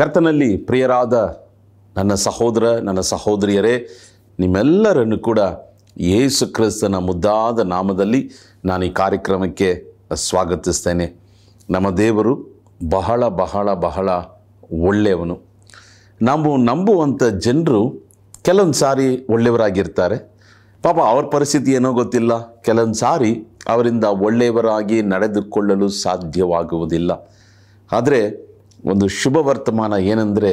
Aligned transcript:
ಕರ್ತನಲ್ಲಿ 0.00 0.56
ಪ್ರಿಯರಾದ 0.56 1.44
ನನ್ನ 1.96 2.14
ಸಹೋದರ, 2.14 2.64
ನನ್ನ 2.64 3.00
ಸಹೋದರಿಯರೇ, 3.00 3.88
ನಿಮ್ಮೆಲ್ಲರನ್ನು 4.38 5.18
ಕೂಡ 5.18 5.38
ಯೇಸು 5.98 6.46
ಕ್ರಿಸ್ತನ 6.46 6.94
ಮುದ್ದಾದ 6.94 7.58
ನಾಮದಲ್ಲಿ 7.58 8.30
ನಾನು 8.64 8.84
ಈ 8.84 8.90
ಕಾರ್ಯಕ್ರಮಕ್ಕೆ 8.90 9.84
ಸ್ವಾಗತಿಸ್ತೇನೆ. 10.14 11.20
ನಮ್ಮ 11.70 11.90
ದೇವರು 11.90 12.62
ಬಹಳ 12.90 13.28
ಬಹಳ 13.28 13.74
ಬಹಳ 13.74 14.08
ಒಳ್ಳೆಯವನು. 14.72 15.40
ನಾವು 16.22 16.56
ನಂಬುವಂಥ 16.56 17.22
ಜನರು 17.24 18.10
ಕೆಲವೊಂದು 18.42 18.72
ಸಾರಿ 18.72 19.26
ಒಳ್ಳೆಯವರಾಗಿರ್ತಾರೆ. 19.30 20.38
ಪಾಪ 20.82 20.98
ಅವ್ರ 20.98 21.26
ಪರಿಸ್ಥಿತಿ 21.26 21.72
ಏನೋ 21.72 21.92
ಗೊತ್ತಿಲ್ಲ. 21.92 22.60
ಕೆಲವೊಂದು 22.60 22.94
ಸಾರಿ 22.94 23.46
ಅವರಿಂದ 23.68 24.04
ಒಳ್ಳೆಯವರಾಗಿ 24.04 25.02
ನಡೆದುಕೊಳ್ಳಲು 25.02 25.88
ಸಾಧ್ಯವಾಗುವುದಿಲ್ಲ. 25.88 27.12
ಆದರೆ 27.92 28.49
ಒಂದು 28.84 29.08
ಶುಭ 29.08 29.36
ವರ್ತಮಾನ 29.36 29.92
ಏನೆಂದರೆ 29.92 30.52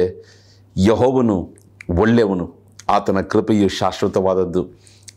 ಯಹೋವನು 0.76 1.36
ಒಳ್ಳೆಯವನು, 2.02 2.46
ಆತನ 2.90 3.20
ಕೃಪೆಯು 3.20 3.68
ಶಾಶ್ವತವಾದದ್ದು. 3.68 4.62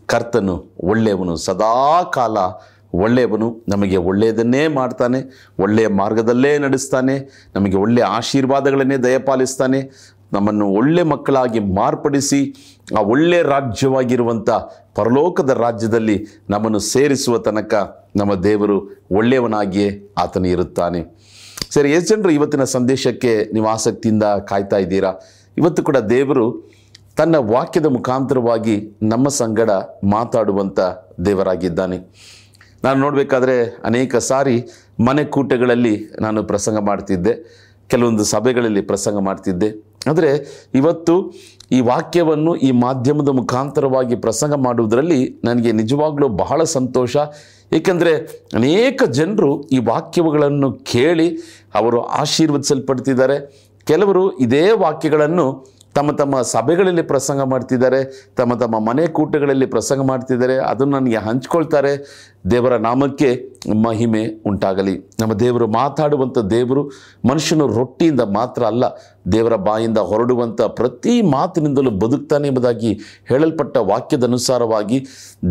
ಕರ್ತನು 0.05 0.55
ಒಳ್ಳೆಯವನು, 0.83 1.35
ಸದಾ 1.35 2.03
ಕಾಲ 2.03 2.37
ಒಳ್ಳೆಯವನು, 2.93 3.63
ನಮಗೆ 3.69 3.97
ಒಳ್ಳೆಯದನ್ನೇ 3.97 4.67
ಮಾಡ್ತಾನೆ, 4.67 5.19
ಒಳ್ಳೆಯ 5.59 5.87
ಮಾರ್ಗದಲ್ಲೇ 5.87 6.57
ನಡೆಸ್ತಾನೆ, 6.57 7.15
ನಮಗೆ 7.55 7.77
ಒಳ್ಳೆಯ 7.77 8.03
ಆಶೀರ್ವಾದಗಳನ್ನೇ 8.03 8.97
ದಯಪಾಲಿಸ್ತಾನೆ, 8.97 9.81
ನಮ್ಮನ್ನು 10.33 10.65
ಒಳ್ಳೆ 10.69 11.03
ಮಕ್ಕಳಾಗಿ 11.03 11.59
ಮಾರ್ಪಡಿಸಿ, 11.59 12.41
ಆ 12.97 13.01
ಒಳ್ಳೆ 13.13 13.41
ರಾಜ್ಯವಾಗಿರುವಂಥ 13.41 14.49
ಪರಲೋಕದ 14.95 15.49
ರಾಜ್ಯದಲ್ಲಿ 15.49 16.17
ನಮ್ಮನ್ನು 16.49 16.79
ಸೇರಿಸುವ 16.79 17.37
ತನಕ 17.37 17.73
ನಮ್ಮ 18.15 18.33
ದೇವರು 18.35 18.77
ಒಳ್ಳೆಯವನಾಗಿಯೇ 19.11 20.13
ಆತನು 20.17 20.47
ಇರುತ್ತಾನೆ 20.47 21.30
ಸರಿ 21.73 21.89
ಎಷ್ಟು 21.97 22.09
ಜನರು 22.11 22.31
ಇವತ್ತಿನ 22.37 22.63
ಸಂದೇಶಕ್ಕೆ 22.75 23.31
ನೀವು 23.53 23.67
ಆಸಕ್ತಿಯಿಂದ 23.73 24.25
ಕಾಯ್ತಾ 24.49 24.77
ಇದ್ದೀರಾ? 24.85 25.11
ಇವತ್ತು 25.57 25.81
ಕೂಡ 25.87 25.97
ದೇವರು 26.13 26.45
ತನ್ನ 27.19 27.35
ವಾಕ್ಯದ 27.53 27.87
ಮುಖಾಂತರವಾಗಿ 27.95 28.75
ನಮ್ಮ 29.11 29.27
ಸಂಗಡ 29.41 29.71
ಮಾತಾಡುವಂಥ 30.15 30.79
ದೇವರಾಗಿದ್ದಾನೆ. 31.27 31.97
ನಾನು 32.85 32.97
ನೋಡಬೇಕಾದ್ರೆ 33.05 33.55
ಅನೇಕ 33.89 34.15
ಸಾರಿ 34.31 34.55
ಮನೆ 35.07 35.23
ಕೂಟಗಳಲ್ಲಿ 35.35 35.95
ನಾನು 36.25 36.39
ಪ್ರಸಂಗ 36.51 36.79
ಮಾಡ್ತಿದ್ದೆ, 36.89 37.33
ಕೆಲವೊಂದು 37.93 38.25
ಸಭೆಗಳಲ್ಲಿ 38.33 38.83
ಪ್ರಸಂಗ 38.91 39.17
ಮಾಡ್ತಿದ್ದೆ. 39.27 39.69
ಆದರೆ 40.11 40.31
ಇವತ್ತು 40.79 41.15
ಈ 41.77 41.79
ವಾಕ್ಯವನ್ನು 41.91 42.51
ಈ 42.67 42.69
ಮಾಧ್ಯಮದ 42.85 43.31
ಮುಖಾಂತರವಾಗಿ 43.39 44.15
ಪ್ರಸಂಗ 44.25 44.53
ಮಾಡುವುದರಲ್ಲಿ 44.67 45.21
ನನಗೆ 45.47 45.71
ನಿಜವಾಗ್ಲೂ 45.81 46.27
ಬಹಳ 46.43 46.61
ಸಂತೋಷ 46.77 47.15
ಏಕೆಂದರೆ 47.73 48.13
ಅನೇಕ 48.53 49.03
ಜನರು 49.03 49.61
ಈ 49.63 49.77
ವಾಕ್ಯಗಳನ್ನು 49.77 50.73
ಕೇಳಿ 50.73 51.37
ಅವರು 51.75 52.01
ಆಶೀರ್ವದಿಸಲ್ಪಡ್ತಿದ್ದಾರೆ. 52.01 53.37
ಕೆಲವರು 53.87 54.37
ಇದೇ 54.37 54.71
ವಾಕ್ಯಗಳನ್ನು 54.71 55.70
ತಮ್ಮ 55.95 56.11
ತಮ್ಮ 56.11 56.41
ಸಭೆಗಳಲ್ಲಿ 56.41 57.03
ಪ್ರಸಂಗ 57.11 57.41
ಮಾಡ್ತಿದ್ದಾರೆ, 57.53 57.99
ತಮ್ಮ 58.37 58.53
ತಮ್ಮ 58.53 58.75
ಮನೆ 58.89 59.05
ಕೂಟಗಳಲ್ಲಿ 59.07 59.65
ಪ್ರಸಂಗ 59.65 60.01
ಮಾಡ್ತಿದ್ದಾರೆ, 60.11 60.55
ಅದನ್ನು 60.71 60.93
ನನಗೆ 60.99 61.19
ಹಂಚ್ಕೊಳ್ತಾರೆ. 61.27 61.93
ದೇವರ 62.51 62.73
ನಾಮಕ್ಕೆ 62.77 63.29
ಮಹಿಮೆ 63.87 64.21
ಉಂಟಾಗಲಿ. 64.45 64.95
ನಮ್ಮ 65.21 65.33
ದೇವರು 65.33 65.67
ಮಾತಾಡುವಂಥ 65.67 66.37
ದೇವರು 66.55 66.83
ಮನುಷ್ಯನು 67.29 67.67
ರೊಟ್ಟಿಯಿಂದ 67.77 68.23
ಮಾತ್ರ 68.37 68.63
ಅಲ್ಲ, 68.63 68.83
ದೇವರ 69.33 69.55
ಬಾಯಿಂದ 69.67 69.99
ಹೊರಡುವಂಥ 70.11 70.61
ಪ್ರತಿ 70.79 71.15
ಮಾತಿನಿಂದಲೂ 71.35 71.91
ಬದುಕ್ತಾನೆ 72.03 72.47
ಎಂಬುದಾಗಿ 72.47 72.93
ಹೇಳಲ್ಪಟ್ಟ 73.29 73.77
ವಾಕ್ಯದ 73.91 74.23
ಅನುಸಾರವಾಗಿ 74.23 74.99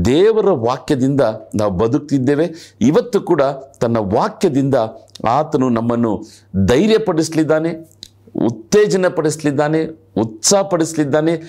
ದೇವರ 0.05 0.51
ವಾಕ್ಯದಿಂದ 0.69 1.21
ನಾವು 1.61 1.73
ಬದುಕ್ತಿದ್ದೇವೆ. 1.85 2.49
ಇವತ್ತು 2.91 3.21
ಕೂಡ 3.21 3.43
ತನ್ನ 3.81 3.99
ವಾಕ್ಯದಿಂದ 4.17 4.75
ಆತನು 5.39 5.69
ನಮ್ಮನ್ನು 5.69 6.13
ಧೈರ್ಯಪಡಿಸಲಿದ್ದಾನೆ 6.67 8.00
ಉತ್ತೇಜನ 8.37 9.09
ಪಡಿಸಲಿದ್ದಾನೆ 9.09 9.87
ಉತ್ಸಾಹಪಡಿಸಲಿದ್ದಾನೆ. 10.17 11.41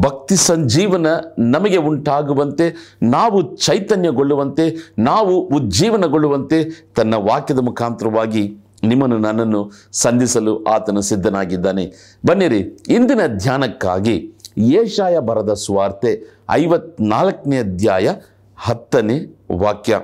ಭಕ್ತಿ 0.00 0.36
ಸಂಜೀವನ 0.36 1.06
ನಮಗೆ 1.38 1.76
ಉಂಟಾಗುವಂತೆ, 1.76 2.96
ನಾವು 3.02 3.56
ಚೈತನ್ಯಗೊಳ್ಳುವಂತೆ, 3.56 4.94
ನಾವು 4.98 5.40
ಉಜ್ಜೀವನಗೊಳ್ಳುವಂತೆ 5.40 6.64
ತನ್ನ 6.96 7.14
ವಾಕ್ಯದ 7.14 7.58
ಮುಖಾಂತರವಾಗಿ 7.58 8.56
ನಿಮ್ಮನ್ನು 8.84 9.18
ನನ್ನನ್ನು 9.18 9.70
ಸಂಧಿಸಲು 9.92 10.64
ಆತನು 10.64 11.00
ಸಿದ್ಧನಾಗಿದ್ದಾನೆ. 11.00 11.92
ಬನ್ನಿರಿ, 12.26 12.58
ಇಂದಿನ 12.88 13.20
ಧ್ಯಾನಕ್ಕಾಗಿ 13.26 14.32
ಏಷಾಯ 14.58 15.18
ಬರದ 15.18 15.52
ಸ್ವಾರ್ತೆ 15.52 16.40
ಐವತ್ನಾಲ್ಕನೇ 16.50 17.58
ಅಧ್ಯಾಯ 17.58 18.08
ಹತ್ತನೇ 18.56 19.46
ವಾಕ್ಯ. 19.52 20.00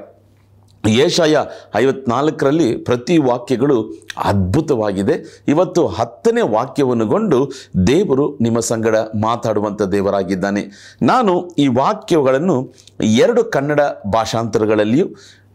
ಏಷಾಯ 0.88 1.36
ಐವತ್ನಾಲ್ಕರಲ್ಲಿ 1.74 2.76
ಪ್ರತಿ 2.76 3.19
ವಾಕ್ಯಗಳು 3.19 3.94
ಅದ್ಭುತವಾಗಿದೆ. 4.24 5.44
ಇವತ್ತು 5.48 5.86
ಹತ್ತನೇ 5.86 6.41
ವಾಕ್ಯವನ್ನುಗೊಂಡು 6.41 7.50
ದೇವರು 7.86 8.38
ನಿಮ್ಮ 8.41 8.60
ಸಂಗಡ 8.60 8.96
ಮಾತಾಡುವಂಥ 8.96 9.82
ದೇವರಾಗಿದ್ದಾನೆ. 9.82 10.94
ನಾನು 11.02 11.48
ಈ 11.58 11.66
ವಾಕ್ಯಗಳನ್ನು 11.66 12.72
ಎರಡು 13.00 13.44
ಕನ್ನಡ 13.44 13.80
ಭಾಷಾಂತರಗಳಲ್ಲಿಯೂ, 14.12 15.06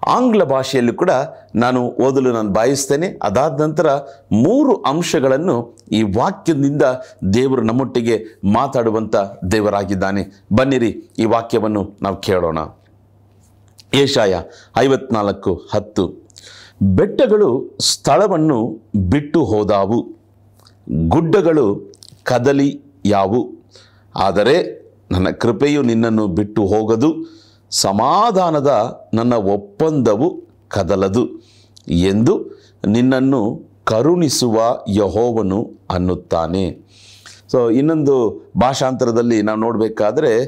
ಆಂಗ್ಲ 0.08 0.44
ಭಾಷೆಯಲ್ಲೂ 0.44 0.94
ಕೂಡ 0.94 1.10
ನಾನು 1.56 1.88
ಓದಲು 1.88 2.32
ನಾನು 2.32 2.50
ಬಯಸ್ತೇನೆ. 2.50 3.20
ಅದಾದ 3.24 3.62
ನಂತರ 3.62 3.92
ಮೂರು 4.32 4.76
ಅಂಶಗಳನ್ನು 4.76 5.78
ಈ 5.92 6.02
ವಾಕ್ಯದಿಂದ 6.02 6.82
ದೇವರು 7.34 7.62
ನಮ್ಮೊಟ್ಟಿಗೆ 7.62 8.24
ಮಾತಾಡುವಂಥ 8.54 9.16
ದೇವರಾಗಿದ್ದಾನೆ. 9.52 10.46
ಬನ್ನಿರಿ, 10.54 11.12
ಈ 11.20 11.26
ವಾಕ್ಯವನ್ನು 11.26 11.98
ನಾವು 12.02 12.18
ಕೇಳೋಣ. 12.18 12.58
ಏಷಾಯ 13.94 14.36
ಐವತ್ನಾಲ್ಕು 14.78 15.62
ಹತ್ತು. 15.72 16.28
ಬೆಟ್ಟಗಳು 16.82 17.78
ಸ್ಥಳವನ್ನು 17.80 18.82
ಬಿಟ್ಟು 18.96 19.46
ಹೋದಾವು. 19.46 20.08
ಗುಡ್ಡಗಳು 21.08 21.94
ಕದಲಿ 22.24 22.82
ಯಾವು. 23.06 23.50
ಆದರೆ 24.16 24.82
ನನ್ನ 25.12 25.30
ಕೃಪೆಯು 25.30 25.82
ನಿನ್ನನ್ನು 25.82 26.28
ಬಿಟ್ಟು 26.28 26.66
ಹೋಗದು. 26.66 27.14
ಸಮಾಧಾನದ 27.72 29.02
ನನ್ನ 29.14 29.34
ಒಪ್ಪಂದವು 29.34 30.44
ಕದಲದು 30.70 31.28
ಎಂದು 31.88 32.46
ನಿನ್ನನ್ನು 32.88 33.62
ಕರುಣಿಸುವ 33.84 34.62
ಯಹೋವನು 34.90 35.74
ಅನ್ನುತ್ತಾನೆ. 35.90 36.92
ಸೊ 37.52 37.70
ಇನ್ನೊಂದು 37.70 38.42
ಭಾಷಾಂತರದಲ್ಲಿ 38.58 39.42
ನಾವು 39.42 39.60
ನೋಡಬೇಕಾದ್ರೆ 39.60 40.46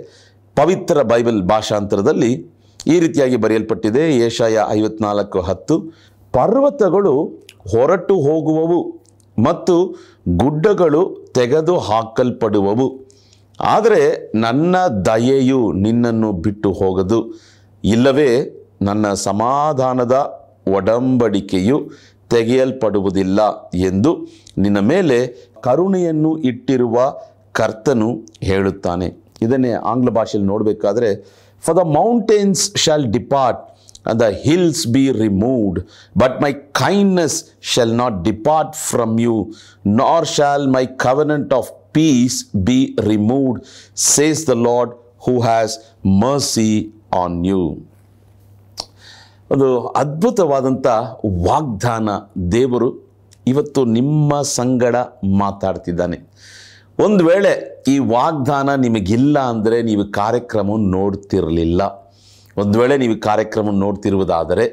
ಪವಿತ್ರ 0.55 1.01
ಬೈಬಲ್ 1.01 1.41
ಭಾಷಾಂತರದಲ್ಲಿ 1.41 2.53
ಈ 2.88 2.99
ರೀತಿಯಾಗಿ 2.99 3.35
ಬರೆಯಲ್ಪಟ್ಟಿದೆ. 3.35 4.17
ಏಷಾಯ 4.17 4.59
ಐವತ್ನಾಲ್ಕು 4.69 5.39
ಹತ್ತು. 5.39 5.79
ಪರ್ವತಗಳು 6.33 7.25
ಹೊರಟು 7.71 8.16
ಹೋಗುವವು 8.16 9.03
ಮತ್ತು 9.44 9.95
ಗುಡ್ಡಗಳು 10.27 11.31
ತೆಗೆದು 11.33 11.77
ಹಾಕಲ್ಪಡುವವು. 11.77 13.03
ಆದರೆ 13.61 14.31
ನನ್ನ 14.35 14.75
ದಯೆಯು 15.05 15.72
ನಿನ್ನನ್ನು 15.73 16.31
ಬಿಟ್ಟು 16.31 16.72
ಹೋಗದು. 16.72 17.39
ಇಲ್ಲವೇ 17.83 18.29
ನನ್ನ 18.81 19.13
ಸಮಾಧಾನದ 19.13 20.43
ಒಡಂಬಡಿಕೆಯು 20.67 21.89
ತೆಗೆಯಲ್ಪಡುವುದಿಲ್ಲ 22.29 23.69
ಎಂದು 23.73 24.27
ನಿನ್ನ 24.57 24.79
ಮೇಲೆ 24.79 25.49
ಕರುಣೆಯನ್ನು 25.63 26.38
ಇಟ್ಟಿರುವ 26.38 27.16
ಕರ್ತನು 27.51 28.22
ಹೇಳುತ್ತಾನೆ. 28.41 29.23
ಇದನ್ನೇ 29.41 29.72
ಆಂಗ್ಲ 29.72 30.09
ಭಾಷೆಯಲ್ಲಿ 30.09 30.47
ನೋಡಬೇಕಾದ್ರೆ 30.47 31.09
For 31.62 31.76
the 31.81 31.84
mountains 31.98 32.62
shall 32.76 33.06
depart 33.10 33.62
and 34.06 34.20
the 34.20 34.32
hills 34.44 34.86
be 34.86 35.03
removed, 35.14 35.78
but 36.16 36.41
my 36.41 36.50
kindness 36.75 37.34
shall 37.62 37.92
not 37.92 38.22
depart 38.22 38.75
from 38.91 39.19
you, 39.19 39.34
nor 39.98 40.25
shall 40.26 40.66
my 40.66 40.84
covenant 41.04 41.53
of 41.53 41.66
peace 41.92 42.36
be 42.69 42.78
removed, 43.03 43.59
says 44.06 44.44
the 44.44 44.59
Lord 44.69 44.91
who 45.19 45.42
has 45.42 45.69
mercy 46.25 46.72
on 47.22 47.44
you. 47.44 47.62
ಒಂದು 49.50 49.69
ಅದ್ಭುತವಾದಂಥ 50.00 50.86
ವಾಗ್ದಾನ 51.44 52.09
ದೇವರು 52.53 52.88
ಇವತ್ತು 53.47 53.81
ನಿಮ್ಮ 53.97 54.41
ಸಂಗಡ 54.56 54.97
ಮಾತಾಡ್ತಿದ್ದಾನೆ 55.41 56.19
ಒಂದು 57.01 57.22
ವೇಳೆ 57.28 57.51
ಈ 57.91 57.93
ವಾಗ್ದಾನ 58.13 58.69
ನಿಮಗಿಲ್ಲ 58.84 59.37
ಅಂದರೆ 59.51 59.78
ನೀವು 59.87 60.03
ಕಾರ್ಯಕ್ರಮವನ್ನು 60.17 60.90
ನೋಡ್ತಿರಲಿಲ್ಲ. 60.97 61.81
ಒಂದು 62.61 62.75
ವೇಳೆ 62.79 62.95
ನೀವು 63.03 63.16
ಕಾರ್ಯಕ್ರಮ 63.28 63.72
ನೋಡ್ತಿರುವುದಾದರೆ 63.84 64.66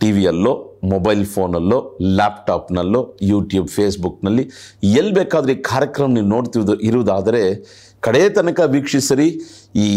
ಟಿ 0.00 0.08
ವಿಯಲ್ಲೋ 0.16 0.52
ಮೊಬೈಲ್ 0.92 1.24
ಫೋನಲ್ಲೋ 1.34 1.78
ಲ್ಯಾಪ್ಟಾಪ್ನಲ್ಲೋ 2.18 3.00
ಯೂಟ್ಯೂಬ್ 3.30 3.68
ಫೇಸ್ಬುಕ್ನಲ್ಲಿ 3.76 4.44
ಎಲ್ಲಿ 4.98 5.12
ಬೇಕಾದರೆ 5.18 5.52
ಈ 5.58 5.60
ಕಾರ್ಯಕ್ರಮ 5.72 6.08
ನೀವು 6.16 6.28
ನೋಡ್ತಿರೋದು 6.34 6.74
ಇರುವುದಾದರೆ 6.88 7.42
ಕಡೆಯ 8.06 8.26
ತನಕ 8.36 8.60
ವೀಕ್ಷಿಸರಿ, 8.74 9.28
ಈ 9.84 9.88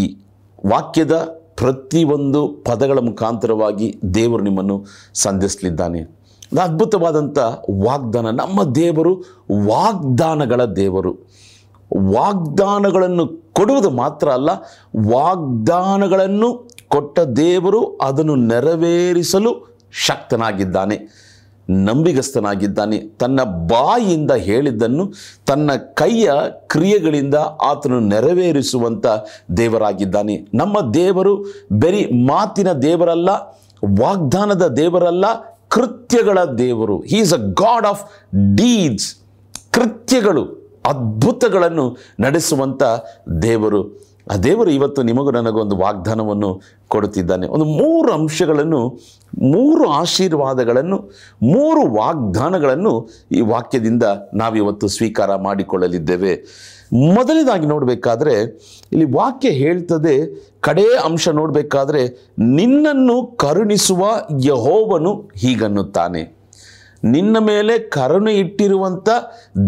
ವಾಕ್ಯದ 0.71 1.15
ಪ್ರತಿಯೊಂದು 1.61 2.41
ಪದಗಳ 2.67 2.99
ಮುಖಾಂತರವಾಗಿ 3.09 3.87
ದೇವರು 4.17 4.43
ನಿಮ್ಮನ್ನು 4.47 4.77
ಸಂಧಿಸಲಿದ್ದಾನೆ. 5.25 6.01
ಅದು 6.51 6.61
ಅದ್ಭುತವಾದಂಥ 6.67 7.37
ವಾಗ್ದಾನ. 7.87 8.27
ನಮ್ಮ 8.41 8.63
ದೇವರು 8.81 9.11
ವಾಗ್ದಾನಗಳ 9.71 10.61
ದೇವರು. 10.81 11.11
ವಾಗ್ದಾನಗಳನ್ನು 11.93 13.27
ಕೊಡುವುದು 13.53 13.89
ಮಾತ್ರ 13.89 14.29
ಅಲ್ಲ, 14.29 14.49
ವಾಗ್ದಾನಗಳನ್ನು 15.11 16.69
ಕೊಟ್ಟ 16.87 17.19
ದೇವರು 17.19 17.97
ಅದನ್ನು 17.97 18.35
ನೆರವೇರಿಸಲು 18.35 19.77
ಶಕ್ತನಾಗಿದ್ದಾನೆ, 19.91 21.29
ನಂಬಿಗಸ್ತನಾಗಿದ್ದಾನೆ. 21.69 22.99
ತನ್ನ 22.99 23.43
ಬಾಯಿಯಿಂದ 23.43 24.31
ಹೇಳಿದ್ದನ್ನು, 24.31 25.13
ತನ್ನ 25.45 25.71
ಕೈಯ 25.71 26.31
ಕ್ರಿಯೆಗಳಿಂದ 26.49 27.35
ಆತನು 27.61 27.99
ನೆರವೇರಿಸುವಂಥ 27.99 29.05
ದೇವರಾಗಿದ್ದಾನೆ. 29.57 30.47
ನಮ್ಮ 30.53 30.93
ದೇವರು 30.93 31.37
ಬರೀ 31.81 32.05
ಮಾತಿನ 32.05 32.71
ದೇವರಲ್ಲ, 32.71 33.29
ವಾಗ್ದಾನದ 33.99 34.67
ದೇವರಲ್ಲ, 34.67 35.25
ಕೃತ್ಯಗಳ 35.67 36.43
ದೇವರು. 36.43 37.01
He 37.01 37.17
is 37.17 37.33
a 37.33 37.37
God 37.37 37.85
of 37.85 38.05
deeds 38.55 39.15
ಕೃತ್ಯಗಳು. 39.71 40.58
ಅದ್ಭುತಗಳನ್ನು 40.89 41.97
ನಡೆಸುವಂಥ 42.19 42.83
ದೇವರು. 43.41 44.09
ಆ 44.31 44.37
ದೇವರು 44.37 44.71
ಇವತ್ತು 44.71 45.03
ನಿಮಗೂ 45.03 45.31
ನನಗೊಂದು 45.31 45.77
ವಾಗ್ದಾನವನ್ನು 45.77 46.61
ಕೊಡುತ್ತಿದ್ದಾನೆ. 46.87 47.47
ಒಂದು 47.47 47.65
ಮೂರು 47.65 48.13
ಅಂಶಗಳನ್ನು, 48.13 48.99
ಮೂರು 49.41 49.89
ಆಶೀರ್ವಾದಗಳನ್ನು, 49.89 51.11
ಮೂರು 51.43 51.93
ವಾಗ್ದಾನಗಳನ್ನು 51.93 53.09
ಈ 53.31 53.41
ವಾಕ್ಯದಿಂದ 53.41 54.03
ನಾವಿವತ್ತು 54.33 54.87
ಸ್ವೀಕಾರ 54.87 55.35
ಮಾಡಿಕೊಳ್ಳಲಿದ್ದೇವೆ. 55.35 56.45
ಮೊದಲನೇದಾಗಿ 56.93 57.65
ನೋಡಬೇಕಾದ್ರೆ, 57.65 58.41
ಇಲ್ಲಿ 58.91 59.13
ವಾಕ್ಯ 59.13 59.49
ಹೇಳ್ತದೆ, 59.49 60.45
ಕಡೇ 60.59 60.85
ಅಂಶ 61.05 61.29
ನೋಡಬೇಕಾದ್ರೆ, 61.29 62.33
ನಿನ್ನನ್ನು 62.39 63.27
ಕರುಣಿಸುವ 63.27 64.09
ಯಹೋವನು 64.43 65.29
ಹೀಗನ್ನುತ್ತಾನೆ. 65.37 66.38
ನಿನ್ನ 67.03 67.37
ಮೇಲೆ 67.37 67.79
ಕರುಣೆ 67.79 68.33
ಇಟ್ಟಿರುವಂಥ 68.33 69.09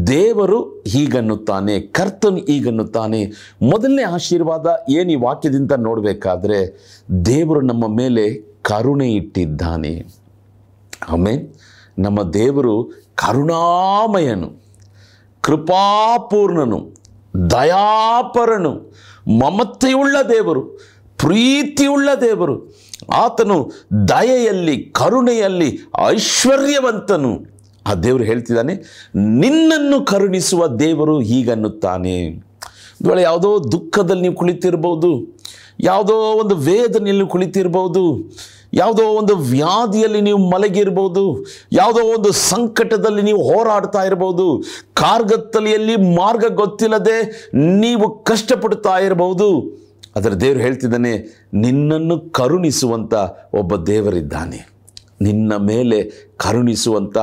ದೇವರು 0.07 0.83
ಹೀಗನ್ನುತ್ತಾನೆ, 0.87 1.79
ಕರ್ತನು 1.79 2.37
ಹೀಗನ್ನುತ್ತಾನೆ. 2.37 3.25
ಮೊದಲನೇ 3.61 4.03
ಆಶೀರ್ವಾದ 4.03 4.65
ಏನು 4.89 5.11
ಈ 5.11 5.15
ವಾಕ್ಯದಿಂದ 5.15 5.71
ನೋಡಬೇಕಾದ್ರೆ, 5.71 6.77
ದೇವರು 7.25 7.61
ನಮ್ಮ 7.61 7.97
ಮೇಲೆ 7.97 8.31
ಕರುಣೆ 8.61 9.13
ಇಟ್ಟಿದ್ದಾನೆ. 9.13 10.05
ಆಮೇಲೆ 11.09 11.71
ನಮ್ಮ 11.99 12.23
ದೇವರು 12.23 12.83
ಕರುಣಾಮಯನು, 13.15 14.63
ಕೃಪಾಪೂರ್ಣನು, 15.41 16.91
ದಯಾಪರನು, 17.49 18.93
ಮಮತೆಯುಳ್ಳ 19.39 20.17
ದೇವರು, 20.29 20.61
ಪ್ರೀತಿಯುಳ್ಳ 21.17 22.09
ದೇವರು 22.21 22.81
ಆತನು 23.23 23.57
ದಯೆಯಲ್ಲಿ, 24.11 24.75
ಕರುಣೆಯಲ್ಲಿ 24.99 25.69
ಐಶ್ವರ್ಯವಂತನು. 26.07 27.31
ಆ 27.85 27.93
ದೇವರು 28.05 28.23
ಹೇಳ್ತಿದ್ದಾನೆ, 28.23 28.73
ನಿನ್ನನ್ನು 29.43 29.97
ಕರುಣಿಸುವ 30.05 30.67
ದೇವರು 30.67 31.15
ಹೀಗನ್ನುತ್ತಾನೆ. 31.19 32.17
ಒಂದು 33.05 33.19
ಯಾವುದೋ 33.19 33.51
ದುಃಖದಲ್ಲಿ 33.71 34.21
ನೀವು 34.21 34.35
ಕುಳಿತಿರ್ಬೋದು, 34.35 35.11
ಯಾವುದೋ 35.89 36.15
ಒಂದು 36.41 36.55
ವೇದನೆಯಲ್ಲಿ 36.55 37.27
ಕುಳಿತಿರ್ಬೋದು, 37.27 38.03
ಯಾವುದೋ 38.73 39.03
ಒಂದು 39.19 39.33
ವ್ಯಾಧಿಯಲ್ಲಿ 39.35 40.21
ನೀವು 40.27 40.41
ಮಲಗಿರ್ಬೋದು, 40.51 41.23
ಯಾವುದೋ 41.71 42.01
ಒಂದು 42.15 42.31
ಸಂಕಟದಲ್ಲಿ 42.31 43.21
ನೀವು 43.21 43.41
ಹೋರಾಡ್ತಾ 43.49 44.03
ಇರ್ಬೋದು, 44.03 44.45
ಕಾರ್ಗತ್ತಲೆಯಲ್ಲಿ 45.03 45.95
ಮಾರ್ಗ 46.19 46.45
ಗೊತ್ತಿಲ್ಲದೆ 46.61 47.17
ನೀವು 47.83 48.07
ಕಷ್ಟಪಡ್ತಾ 48.29 48.95
ಇರಬಹುದು 48.99 49.49
ಅದರ 50.15 50.33
ದೇವರು 50.33 50.59
ಹೇಳ್ತಿದ್ದಾನೆ, 50.59 51.45
ನಿನ್ನನ್ನು 51.53 52.19
ಕರುಣಿಸುವಂಥ 52.19 53.13
ಒಬ್ಬ 53.53 53.75
ದೇವರಿದ್ದಾನೆ. 53.75 54.71
ನಿನ್ನ 55.21 55.55
ಮೇಲೆ 55.55 56.03
ಕರುಣಿಸುವಂಥ 56.37 57.17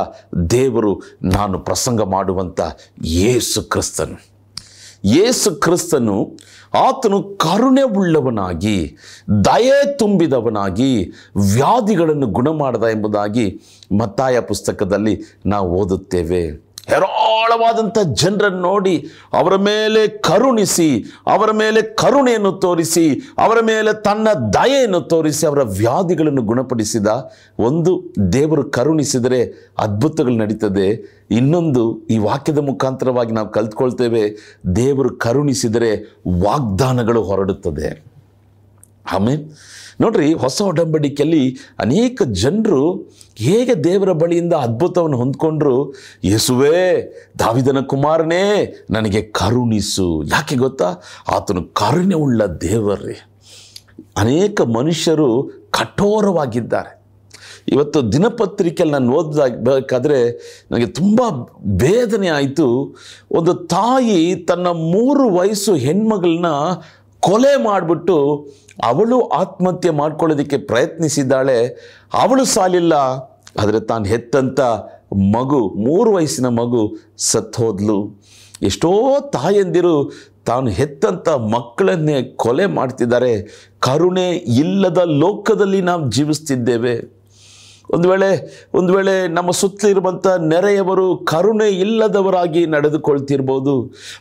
ದೇವರು 0.51 1.03
ನಾನು 1.23 1.59
ಪ್ರಸಂಗ 1.59 2.03
ಮಾಡುವಂಥ 2.03 2.61
ಯೇಸು 3.05 3.63
ಕ್ರಿಸ್ತನು. 3.63 4.17
ಯೇಸು 5.05 5.55
ಕ್ರಿಸ್ತನು 5.55 6.37
ಆತನು 6.75 7.23
ಕರುಣೆ 7.23 7.83
ಉಳ್ಳವನಾಗಿ, 7.83 8.97
ದಯೆ 9.45 9.97
ತುಂಬಿದವನಾಗಿ, 9.97 11.13
ವ್ಯಾಧಿಗಳನ್ನು 11.55 12.27
ಗುಣ 12.27 12.49
ಮಾಡದ 12.49 12.83
ಎಂಬುದಾಗಿ 12.83 13.61
ಮತ್ತಾಯ 13.99 14.41
ಪುಸ್ತಕದಲ್ಲಿ 14.41 15.23
ನಾವು 15.47 15.71
ಓದುತ್ತೇವೆ. 15.71 16.68
ಹೇರಾಳವಾದಂಥ 16.91 17.99
ಜನರನ್ನು 18.23 18.61
ನೋಡಿ 18.61 18.95
ಅವರ 19.33 19.57
ಮೇಲೆ 19.57 20.09
ಕರುಣಿಸಿ, 20.09 20.89
ಅವರ 21.27 21.51
ಮೇಲೆ 21.51 21.83
ಕರುಣೆಯನ್ನು 21.83 22.53
ತೋರಿಸಿ, 22.53 23.05
ಅವರ 23.39 23.59
ಮೇಲೆ 23.63 23.93
ತನ್ನ 24.03 24.29
ದಯೆಯನ್ನು 24.53 25.01
ತೋರಿಸಿ 25.01 25.47
ಅವರ 25.47 25.63
ವ್ಯಾಧಿಗಳನ್ನು 25.63 26.43
ಗುಣಪಡಿಸಿದ 26.43 27.07
ಒಂದು 27.59 27.93
ದೇವರು 28.33 28.65
ಕರುಣಿಸಿದರೆ 28.71 29.41
ಅದ್ಭುತಗಳು 29.79 30.37
ನಡೀತದೆ. 30.37 30.89
ಇನ್ನೊಂದು 31.31 32.07
ಈ 32.11 32.19
ವಾಕ್ಯದ 32.19 32.59
ಮುಖಾಂತರವಾಗಿ 32.59 33.33
ನಾವು 33.33 33.49
ಕಲ್ತ್ಕೊಳ್ತೇವೆ, 33.49 34.23
ದೇವರು 34.77 35.17
ಕರುಣಿಸಿದರೆ 35.17 35.91
ವಾಗ್ದಾನಗಳು 36.41 37.23
ಹೊರಡುತ್ತದೆ. 37.23 37.89
ಆಮೇಲೆ 39.13 39.43
ನೋಡ್ರಿ 40.01 40.33
ಹೊಸ 40.33 40.63
ಒಡಂಬಡಿಕೆಯಲ್ಲಿ 40.63 41.57
ಅನೇಕ 41.79 42.23
ಜನರು 42.23 43.13
ಹೇಗೆ 43.37 43.85
ದೇವರ 43.85 44.13
ಬಳಿಯಿಂದ 44.13 44.53
ಅದ್ಭುತವನ್ನು 44.53 45.17
ಹೊಂದ್ಕೊಂಡ್ರು? 45.17 45.95
ಯೇಸುವೇ, 46.25 47.13
ದಾವಿದನ 47.39 47.81
ಕುಮಾರನೇ, 47.81 48.77
ನನಗೆ 48.91 49.23
ಕರುಣಿಸು. 49.23 50.23
ಯಾಕೆ 50.23 50.57
ಗೊತ್ತಾ? 50.57 50.95
ಆತನು 51.29 51.63
ಕರುಣೆ 51.63 52.15
ಉಳ್ಳ 52.15 52.47
ದೇವರೇ. 52.47 53.31
ಅನೇಕ 54.17 54.61
ಮನುಷ್ಯರು 54.61 55.51
ಕಠೋರವಾಗಿದ್ದಾರೆ. 55.71 56.99
ಇವತ್ತು 57.69 58.13
ದಿನಪತ್ರಿಕೆಯಲ್ಲಿ 58.13 58.93
ನಾನು 58.93 59.13
ಓದಬೇಕಾದ್ರೆ 59.13 60.31
ನನಗೆ 60.71 60.87
ತುಂಬ 60.87 61.21
ವೇದನೆ 61.81 62.29
ಆಯಿತು. 62.29 62.97
ಒಂದು 63.33 63.55
ತಾಯಿ 63.55 64.37
ತನ್ನ 64.37 64.67
ಮೂರು 64.67 65.31
ವಯಸ್ಸು 65.31 65.75
ಹೆಣ್ಮಗಳನ್ನ 65.75 66.47
ಕೊಲೆ 67.21 67.65
ಮಾಡಿಬಿಟ್ಟು 67.65 68.49
ಅವಳು 68.85 69.29
ಆತ್ಮಹತ್ಯೆ 69.29 69.91
ಮಾಡ್ಕೊಳ್ಳೋದಕ್ಕೆ 69.91 70.59
ಪ್ರಯತ್ನಿಸಿದ್ದಾಳೆ, 70.59 71.69
ಅವಳು 72.15 72.45
ಸಾಲಿಲ್ಲ. 72.45 72.95
ಆದರೆ 73.61 73.81
ತಾನು 73.81 74.05
ಹೆತ್ತಂಥ 74.05 74.61
ಮಗು, 75.37 75.69
ಮೂರು 75.69 76.13
ವಯಸ್ಸಿನ 76.13 76.47
ಮಗು 76.47 76.97
ಸತ್ತೋದ್ಲು. 77.19 78.23
ಎಷ್ಟೋ 78.63 79.21
ತಾಯಂದಿರು 79.21 80.13
ತಾನು 80.47 80.69
ಹೆತ್ತಂಥ 80.71 81.29
ಮಕ್ಕಳನ್ನೇ 81.29 82.23
ಕೊಲೆ 82.23 82.67
ಮಾಡ್ತಿದ್ದಾರೆ. 82.67 83.43
ಕರುಣೆ 83.81 84.31
ಇಲ್ಲದ 84.33 84.99
ಲೋಕದಲ್ಲಿ 84.99 85.81
ನಾವು 85.81 86.11
ಜೀವಿಸ್ತಿದ್ದೇವೆ. 86.11 87.18
ಒಂದು 87.95 88.09
ವೇಳೆ 88.11 88.31
ಒಂದು 88.75 88.93
ವೇಳೆ 88.95 89.29
ನಮ್ಮ 89.29 89.51
ಸುತ್ತಲಿರುವಂಥ 89.51 90.27
ನೆರೆಯವರು 90.27 91.07
ಕರುಣೆ 91.17 91.69
ಇಲ್ಲದವರಾಗಿ 91.69 92.67
ನಡೆದುಕೊಳ್ತಿರ್ಬೋದು, 92.67 93.75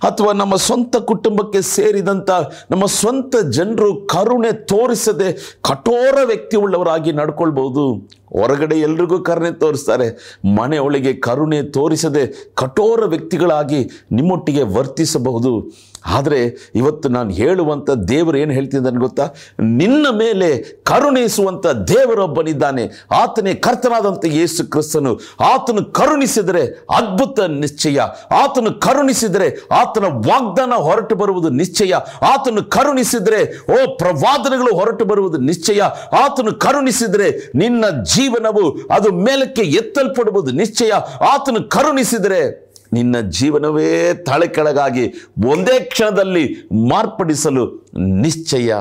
ಅಥವಾ 0.04 0.34
ನಮ್ಮ 0.34 0.56
ಸ್ವಂತ 0.56 0.96
ಕುಟುಂಬಕ್ಕೆ 0.96 1.62
ಸೇರಿದಂಥ 1.62 2.30
ನಮ್ಮ 2.72 2.86
ಸ್ವಂತ 2.86 3.36
ಜನರು 3.50 3.90
ಕರುಣೆ 4.06 4.52
ತೋರಿಸದೆ 4.52 5.30
ಕಠೋರ 5.62 6.18
ವ್ಯಕ್ತಿ 6.26 6.58
ಉಳ್ಳವರಾಗಿ 6.58 7.12
ನಡ್ಕೊಳ್ಬೋದು 7.12 7.86
ಹೊರಗಡೆ 8.34 8.76
ಎಲ್ರಿಗೂ 8.76 9.20
ಕರುಣೆ 9.20 9.52
ತೋರಿಸ್ತಾರೆ. 9.52 10.40
ಮನೆ 10.58 11.14
ಕರುಣೆ 11.14 11.62
ತೋರಿಸದೆ 11.62 12.52
ಕಠೋರ 12.56 13.06
ವ್ಯಕ್ತಿಗಳಾಗಿ 13.06 13.90
ನಿಮ್ಮೊಟ್ಟಿಗೆ 14.12 14.64
ವರ್ತಿಸಬಹುದು. 14.64 15.88
ಆದರೆ 16.06 16.72
ಇವತ್ತು 16.76 17.10
ನಾನು 17.10 17.30
ಹೇಳುವಂಥ 17.30 17.90
ದೇವರು 17.90 18.38
ಏನು 18.38 18.52
ಹೇಳ್ತಿದ್ದಾನೆ 18.52 18.98
ಗೊತ್ತಾ? 18.98 19.30
ನಿನ್ನ 19.60 20.08
ಮೇಲೆ 20.18 20.82
ಕರುಣಿಸುವಂಥ 20.84 21.68
ದೇವರೊಬ್ಬನಿದ್ದಾನೆ. 21.68 23.06
ಆತನೇ 23.12 23.54
ಕರ್ತನಾದಂಥ 23.54 24.26
ಯೇಸು 24.26 24.70
ಕ್ರಿಸ್ತನು. 24.70 25.20
ಆತನು 25.40 25.86
ಕರುಣಿಸಿದರೆ 25.86 26.86
ಅದ್ಭುತ 26.96 27.40
ನಿಶ್ಚಯ. 27.40 28.00
ಆತನು 28.32 28.80
ಕರುಣಿಸಿದರೆ 28.80 29.68
ಆತನ 29.72 30.04
ವಾಗ್ದಾನ 30.06 30.74
ಹೊರಟು 30.74 31.16
ಬರುವುದು 31.16 31.50
ನಿಶ್ಚಯ. 31.50 31.94
ಆತನು 32.22 32.64
ಕರುಣಿಸಿದರೆ, 32.64 33.60
ಓ 33.60 33.96
ಪ್ರವಾದನೆಗಳು 33.98 34.76
ಹೊರಟು 34.76 35.06
ಬರುವುದು 35.06 35.38
ನಿಶ್ಚಯ. 35.38 35.82
ಆತನು 36.24 36.54
ಕರುಣಿಸಿದರೆ 36.54 37.52
ನಿನ್ನ 37.56 37.86
ಜೀವನವು 38.18 38.80
ಅದು 38.96 39.12
ಮೇಲಕ್ಕೆ 39.12 39.62
ಎತ್ತಲ್ಪಡುವುದು 39.62 40.52
ನಿಶ್ಚಯ. 40.52 40.92
ಆತನು 41.34 41.70
ಕರುಣಿಸಿದರೆ 41.70 42.68
ನಿನ್ನ 42.94 43.20
ಜೀವನವೇ 43.20 44.14
ತಳೆಕೆಳಗಾಗಿ 44.14 45.30
ಒಂದೇ 45.48 45.80
ಕ್ಷಣದಲ್ಲಿ 45.80 46.70
ಮಾರ್ಪಡಿಸಲು 46.90 47.86
ನಿಶ್ಚಯ. 47.98 48.74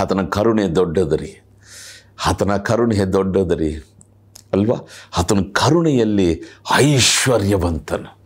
ಆತನ 0.00 0.26
ಕರುಣೆ 0.26 0.68
ದೊಡ್ಡದರಿ. 0.68 1.42
ಆತನ 2.26 2.56
ಕರುಣೆ 2.56 2.96
ದೊಡ್ಡದರಿ. 2.96 3.86
ಅಲ್ವಾ? 4.52 4.88
ಆತನ 5.18 5.38
ಕರುಣೆಯಲ್ಲಿ 5.52 6.42
ಐಶ್ವರ್ಯವಂತನು. 6.74 8.18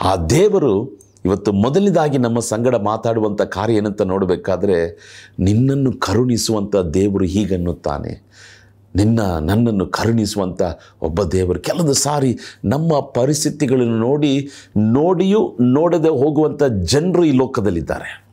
ಆ 0.00 0.16
ದೇವರು 0.16 1.00
ಇವತ್ತು 1.24 1.52
ಮೊದಲನೇದಾಗಿ 1.52 2.18
ನಮ್ಮ 2.18 2.38
ಸಂಗಡ 2.38 2.76
ಮಾತಾಡುವಂಥ 2.76 3.42
ಕಾರ್ಯ 3.42 3.74
ಏನಂತ 3.74 4.02
ನೋಡಬೇಕಾದ್ರೆ 4.02 4.90
ನಿನ್ನನ್ನು 5.38 5.92
ಕರುಣಿಸುವಂಥ 5.92 6.76
ದೇವರು 6.76 7.24
ಹೀಗನ್ನುತ್ತಾನೆ. 7.24 8.28
ನಿನ್ನ 8.94 9.20
ನನ್ನನ್ನು 9.20 9.86
ಕರುಣಿಸುವಂಥ 9.86 10.62
ಒಬ್ಬ 11.02 11.22
ದೇವರು. 11.22 11.60
ಕೆಲವು 11.60 11.92
ಸಾರಿ 11.92 12.38
ನಮ್ಮ 12.64 13.00
ಪರಿಸ್ಥಿತಿಗಳನ್ನು 13.00 13.98
ನೋಡಿ, 13.98 14.48
ನೋಡಿಯೂ 14.76 15.56
ನೋಡದೆ 15.60 16.08
ಹೋಗುವಂಥ 16.08 16.62
ಜನರು 16.62 17.24
ಈ 17.24 17.32
ಲೋಕದಲ್ಲಿದ್ದಾರೆ. 17.32 18.26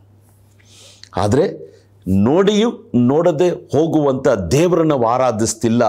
ಆದರೆ 1.18 1.66
ನೋಡಿಯೂ 2.08 2.92
ನೋಡದೆ 2.96 3.50
ಹೋಗುವಂಥ 3.50 4.28
ದೇವರನ್ನು 4.28 5.04
ಆರಾಧಿಸ್ತಿಲ್ಲ. 5.04 5.84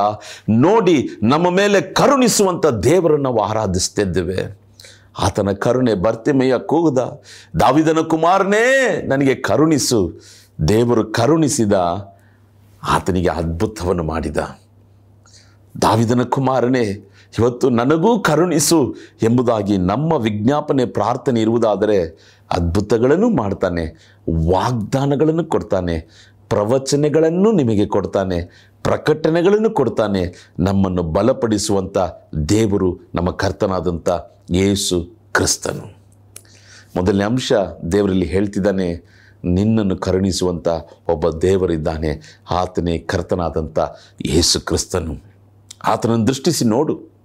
ನೋಡಿ 0.51 1.09
ನಮ್ಮ 1.23 1.51
ಮೇಲೆ 1.51 1.81
ಕರುಣಿಸುವಂಥ 1.81 2.67
ದೇವರನ್ನು 2.67 3.37
ಆರಾಧಿಸ್ತಿದ್ದೇವೆ. 3.37 4.67
ಆತನ 5.19 5.53
ಕರುಣೆ 5.53 5.95
ಬರ್ತಿಮೆಯ 5.95 6.59
ಕೂಗದ. 6.59 7.23
ದಾವಿದನ 7.61 7.99
ಕುಮಾರನೇ, 7.99 9.03
ನನಗೆ 9.07 9.35
ಕರುಣಿಸು. 9.35 10.21
ದೇವರು 10.69 11.05
ಕರುಣಿಸಿದ 11.05 11.73
ಆತನಿಗೆ 12.87 13.29
ಅದ್ಭುತವನ್ನು 13.29 14.03
ಮಾಡಿದ. 14.03 14.37
ದಾವಿದನ 15.83 16.23
ಕುಮಾರನೇ, 16.23 16.85
ಇವತ್ತು 17.39 17.71
ನನಗೂ 17.71 18.21
ಕರುಣಿಸು 18.21 18.95
ಎಂಬುದಾಗಿ 19.23 19.77
ನಮ್ಮ 19.77 20.13
ವಿಜ್ಞಾಪನೆ 20.13 20.85
ಪ್ರಾರ್ಥನೆ 20.85 21.41
ಇರುವುದಾದರೆ 21.41 21.99
ಅದ್ಭುತಗಳನ್ನು 22.53 23.29
ಮಾಡ್ತಾನೆ, 23.31 23.85
ವಾಗ್ದಾನಗಳನ್ನು 24.51 25.45
ಕೊಡ್ತಾನೆ, 25.45 25.97
ಪ್ರವಚನೆಗಳನ್ನು 26.49 27.53
ನಿಮಗೆ 27.53 27.87
ಕೊಡ್ತಾನೆ 27.87 28.39
ಪ್ರಕಟಣೆಗಳನ್ನು 28.83 29.71
ಕೊಡ್ತಾನೆ, 29.71 30.53
ನಮ್ಮನ್ನು 30.61 31.03
ಬಲಪಡಿಸುವಂಥ 31.03 31.99
ದೇವರು 32.49 33.01
ನಮ್ಮ 33.15 33.31
ಕರ್ತನಾದಂಥ 33.31 34.09
ಯೇಸು 34.51 34.97
ಕ್ರಿಸ್ತನು. 35.33 35.87
ಮೊದಲನೇ 36.97 37.25
ಅಂಶ 37.25 37.53
ದೇವರಲ್ಲಿ 37.93 38.27
ಹೇಳ್ತಿದ್ದಾನೆ 38.27 39.16
ನಿನ್ನನ್ನು 39.47 39.97
ಕರುಣಿಸುವಂಥ 39.97 40.69
ಒಬ್ಬ 41.09 41.31
ದೇವರಿದ್ದಾನೆ. 41.31 42.41
ಆತನೇ 42.51 42.99
ಕರ್ತನಾದಂಥ 42.99 43.79
ಯೇಸು 44.27 44.61
ಕ್ರಿಸ್ತನು. 44.61 45.17
ಆತನನ್ನು 45.85 46.27
ದೃಷ್ಟಿಸಿ 46.27 46.65
ನೋಡು. 46.65 47.17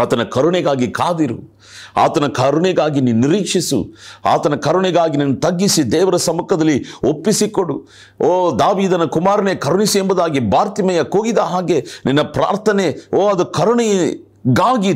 ಆತನ 0.00 0.22
ಕರುಣೆಗಾಗಿ 0.22 0.90
ಕಾದಿರು. 0.90 1.58
ಆತನ 1.96 2.26
ಕರುಣೆಗಾಗಿ 2.26 3.00
ನೀನು 3.00 3.28
ನಿರೀಕ್ಷಿಸು. 3.28 3.86
ಆತನ 4.24 4.54
ಕರುಣೆಗಾಗಿ 4.54 5.16
ನೀನು 5.16 5.36
ತಗ್ಗಿಸಿ 5.36 5.92
ದೇವರ 5.92 6.16
ಸಮ್ಮುಖದಲ್ಲಿ 6.16 6.84
ಒಪ್ಪಿಸಿಕೊಡು. 7.08 7.86
ಓ 8.24 8.56
ದಾವಿದನ 8.58 9.04
ಕುಮಾರನೇ, 9.04 9.54
ಕರುಣಿಸಿ 9.54 9.98
ಎಂಬುದಾಗಿ 9.98 10.38
ಬಾರ್ತಿಮೆಯ 10.40 11.02
ಕೂಗಿದ 11.02 11.38
ಹಾಗೆ 11.38 11.80
ನಿನ್ನ 11.80 12.22
ಪ್ರಾರ್ಥನೆ, 12.22 13.08
ಓ 13.16 13.28
ಅದು 13.28 13.46
ಕರುಣೆಗಾಗಿ 13.46 14.94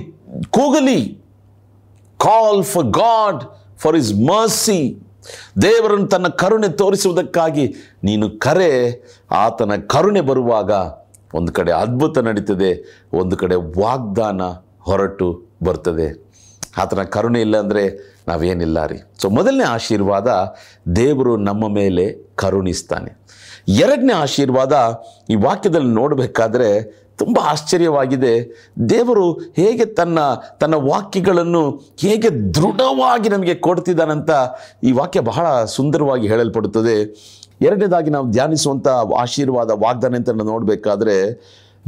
ಕೂಗಲಿ. 0.51 1.27
Call 2.19 2.65
for 2.65 2.87
God 2.87 3.45
for 3.79 3.97
his 3.97 4.15
mercy 4.15 5.06
ದೇವರನ್ನು 5.63 6.07
ತನ್ನ 6.07 6.29
ಕರುಣೆ 6.29 6.69
ತೋರಿಸುವುದಕ್ಕಾಗಿ 6.69 7.67
ನೀನು 8.05 8.27
ಕರೆ, 8.31 8.71
ಆತನ 9.31 9.73
ಕರುಣೆ 9.77 10.21
ಬರುವಾಗ 10.21 10.71
ಒಂದು 11.35 11.53
ಕಡೆ 11.53 11.73
ಅದ್ಭುತ 11.73 12.19
ನಡೀತದೆ, 12.19 12.71
ಒಂದು 13.13 13.37
ಕಡೆ 13.37 13.55
ವಾಗ್ದಾನ 13.55 14.43
ಹೊರಟು 14.81 15.29
ಬರ್ತದೆ. 15.63 16.09
ಆತನ 16.79 17.03
ಕರುಣೆ 17.03 17.41
ಇಲ್ಲ 17.41 17.57
ಅಂದರೆ 17.57 17.83
ನಾವೇನಿಲ್ಲ 18.29 18.87
ರೀ. 18.87 18.99
ಸೊ 19.23 19.27
ಮೊದಲನೇ 19.31 19.65
ಆಶೀರ್ವಾದ 19.65 20.29
ದೇವರು 20.97 21.37
ನಮ್ಮ 21.37 21.69
ಮೇಲೆ 21.75 22.05
ಕರುಣಿಸ್ತಾನೆ. 22.37 23.11
ಎರಡನೇ 23.69 24.13
ಆಶೀರ್ವಾದ 24.13 24.75
ಈ 25.31 25.35
ವಾಕ್ಯದಲ್ಲಿ 25.35 25.93
ನೋಡಬೇಕಾದ್ರೆ 25.95 26.69
ತುಂಬ 27.19 27.39
ಆಶ್ಚರ್ಯವಾಗಿದೆ. 27.43 28.67
ದೇವರು 28.89 29.33
ಹೇಗೆ 29.33 29.85
ತನ್ನ 29.85 30.19
ತನ್ನ 30.61 30.75
ವಾಕ್ಯಗಳನ್ನು 30.75 31.71
ಹೇಗೆ 31.99 32.31
ದೃಢವಾಗಿ 32.31 33.29
ನಮಗೆ 33.29 33.55
ಕೊಡ್ತಿದ್ದಾನಂತ 33.55 34.31
ಈ 34.85 34.93
ವಾಕ್ಯ 34.93 35.21
ಬಹಳ 35.21 35.65
ಸುಂದರವಾಗಿ 35.65 36.29
ಹೇಳಲ್ಪಡುತ್ತದೆ. 36.29 37.27
ಎರಡನೇದಾಗಿ 37.61 38.11
ನಾವು 38.11 38.31
ಧ್ಯಾನಿಸುವಂಥ 38.31 38.89
ಆಶೀರ್ವಾದ, 39.19 39.71
ವಾಗ್ದಾನ 39.71 40.15
ಅಂತ 40.15 40.31
ನೋಡಬೇಕಾದ್ರೆ, 40.31 41.33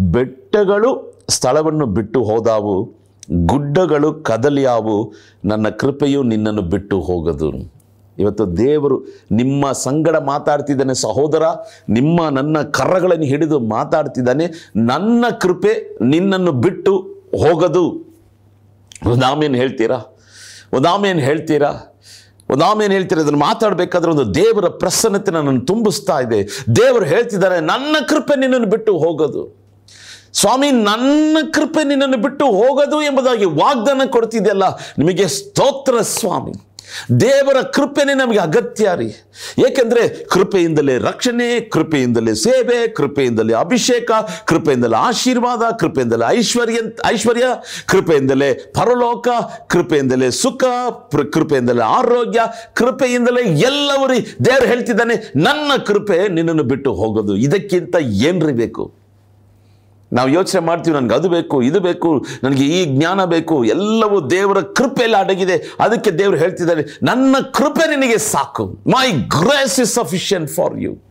ಬೆಟ್ಟಗಳು 0.00 1.18
ಸ್ಥಳವನ್ನು 1.28 1.86
ಬಿಟ್ಟು 1.86 2.24
ಹೋದಾವು, 2.24 2.92
ಗುಡ್ಡಗಳು 3.30 4.14
ಕದಲಿಯಾವು, 4.14 5.12
ನನ್ನ 5.44 5.68
ಕೃಪೆಯು 5.68 6.22
ನಿನ್ನನ್ನು 6.22 6.62
ಬಿಟ್ಟು 6.62 7.00
ಹೋಗದು. 7.00 7.77
ಇವತ್ತು 8.18 8.56
ದೇವರು 8.56 9.04
ನಿಮ್ಮ 9.32 9.72
ಸಂಗಡ 9.72 10.16
ಮಾತಾಡ್ತಿದ್ದಾನೆ 10.16 10.94
ಸಹೋದರ, 10.94 11.42
ನಿಮ್ಮ 11.88 12.28
ನನ್ನ 12.28 12.62
ಕರ್ರಗಳನ್ನು 12.62 13.24
ಹಿಡಿದು 13.24 13.60
ಮಾತಾಡ್ತಿದ್ದಾನೆ, 13.60 14.72
ನನ್ನ 14.76 15.24
ಕೃಪೆ 15.40 15.98
ನಿನ್ನನ್ನು 16.04 16.52
ಬಿಟ್ಟು 16.52 16.92
ಹೋಗದು. 17.38 18.08
ಒಂದಾಮೇನು 19.06 19.54
ಹೇಳ್ತೀರಾ? 19.54 19.98
ಒಂದಾಮೇನು 20.72 21.20
ಹೇಳ್ತೀರಾ? 21.20 21.96
ಒಂದಾಮೇನು 22.50 22.92
ಹೇಳ್ತೀರಾ? 22.92 23.22
ಅದನ್ನು 23.22 23.38
ಮಾತಾಡಬೇಕಾದ್ರೆ 23.38 24.10
ಒಂದು 24.10 24.34
ದೇವರ 24.34 24.68
ಪ್ರಸನ್ನತೆ 24.68 25.30
ನನ್ನನ್ನು 25.30 25.60
ತುಂಬಿಸ್ತಾ 25.60 26.20
ಇದೆ. 26.20 26.44
ದೇವರು 26.76 27.04
ಹೇಳ್ತಿದ್ದಾರೆ, 27.04 27.60
ನನ್ನ 27.60 27.96
ಕೃಪೆ 28.08 28.40
ನಿನ್ನನ್ನು 28.40 28.66
ಬಿಟ್ಟು 28.66 28.98
ಹೋಗೋದು. 28.98 29.58
ಸ್ವಾಮಿ, 30.32 30.70
ನನ್ನ 30.70 31.38
ಕೃಪೆ 31.54 31.84
ನಿನ್ನನ್ನು 31.84 32.16
ಬಿಟ್ಟು 32.16 32.46
ಹೋಗೋದು 32.46 33.02
ಎಂಬುದಾಗಿ 33.02 33.44
ವಾಗ್ದಾನ 33.44 34.02
ಕೊಡ್ತಿದೆಯಲ್ಲ, 34.10 34.76
ನಿಮಗೆ 34.98 35.28
ಸ್ತೋತ್ರ 35.28 36.00
ಸ್ವಾಮಿ. 36.00 36.52
ದೇವರ 37.20 37.62
ಕೃಪೆನೇ 37.62 38.14
ನಮಗೆ 38.14 38.38
ಅಗತ್ಯ 38.38 38.90
ರೀ. 38.96 39.06
ಏಕೆಂದರೆ 39.68 40.24
ಕೃಪೆಯಿಂದಲೇ 40.24 40.98
ರಕ್ಷಣೆ, 40.98 41.60
ಕೃಪೆಯಿಂದಲೇ 41.60 42.34
ಸೇವೆ, 42.34 42.88
ಕೃಪೆಯಿಂದಲೇ 42.88 43.54
ಅಭಿಷೇಕ, 43.54 44.10
ಕೃಪೆಯಿಂದಲೇ 44.46 44.96
ಆಶೀರ್ವಾದ, 44.96 45.62
ಕೃಪೆಯಿಂದಲೇ 45.76 46.24
ಐಶ್ವರ್ಯ 46.28 46.78
ಐಶ್ವರ್ಯ, 47.06 47.44
ಕೃಪೆಯಿಂದಲೇ 47.86 48.54
ಪರಲೋಕ, 48.54 49.28
ಕೃಪೆಯಿಂದಲೇ 49.68 50.30
ಸುಖ 50.30 50.64
ಕೃಪೆಯಿಂದಲೇ 51.32 51.82
ಆರೋಗ್ಯ, 51.82 52.40
ಕೃಪೆಯಿಂದಲೇ 52.74 53.42
ಎಲ್ಲವೂ 53.42 54.08
ದೇವರು 54.44 54.66
ಹೇಳ್ತಿದ್ದಾನೆ, 54.66 55.32
ನನ್ನ 55.36 55.82
ಕೃಪೆ 55.86 56.28
ನಿನ್ನನ್ನು 56.28 56.62
ಬಿಟ್ಟು 56.62 56.92
ಹೋಗೋದು. 56.92 57.36
ಇದಕ್ಕಿಂತ 57.36 57.96
ಏನ್ರಿ 58.00 58.52
ಬೇಕು? 58.52 58.97
ನಾವು 60.12 60.28
ಯೋಚನೆ 60.28 60.60
ಮಾಡ್ತೀವಿ, 60.60 60.96
ನನಗೆ 60.96 61.14
ಅದು 61.14 61.28
ಬೇಕು, 61.28 61.62
ಇದು 61.62 61.80
ಬೇಕು, 61.80 62.26
ನನಗೆ 62.42 62.64
ಈ 62.64 62.98
ಜ್ಞಾನ 62.98 63.24
ಬೇಕು, 63.24 63.64
ಎಲ್ಲವೂ 63.64 64.30
ದೇವರ 64.30 64.60
ಕೃಪೆಯಲ್ಲಿ 64.60 65.16
ಅಡಗಿದೆ. 65.16 65.56
ಅದಕ್ಕೆ 65.80 66.10
ದೇವರು 66.10 66.36
ಹೇಳ್ತಿದ್ದಾರೆ, 66.36 66.84
ನನ್ನ 67.02 67.36
ಕೃಪೆ 67.54 67.96
ನಿನಗೆ 67.96 68.18
ಸಾಕು. 68.18 68.66
My 68.66 69.12
grace 69.12 69.80
is 69.80 69.94
sufficient 69.94 70.50
for 70.50 70.80
you 70.80 71.07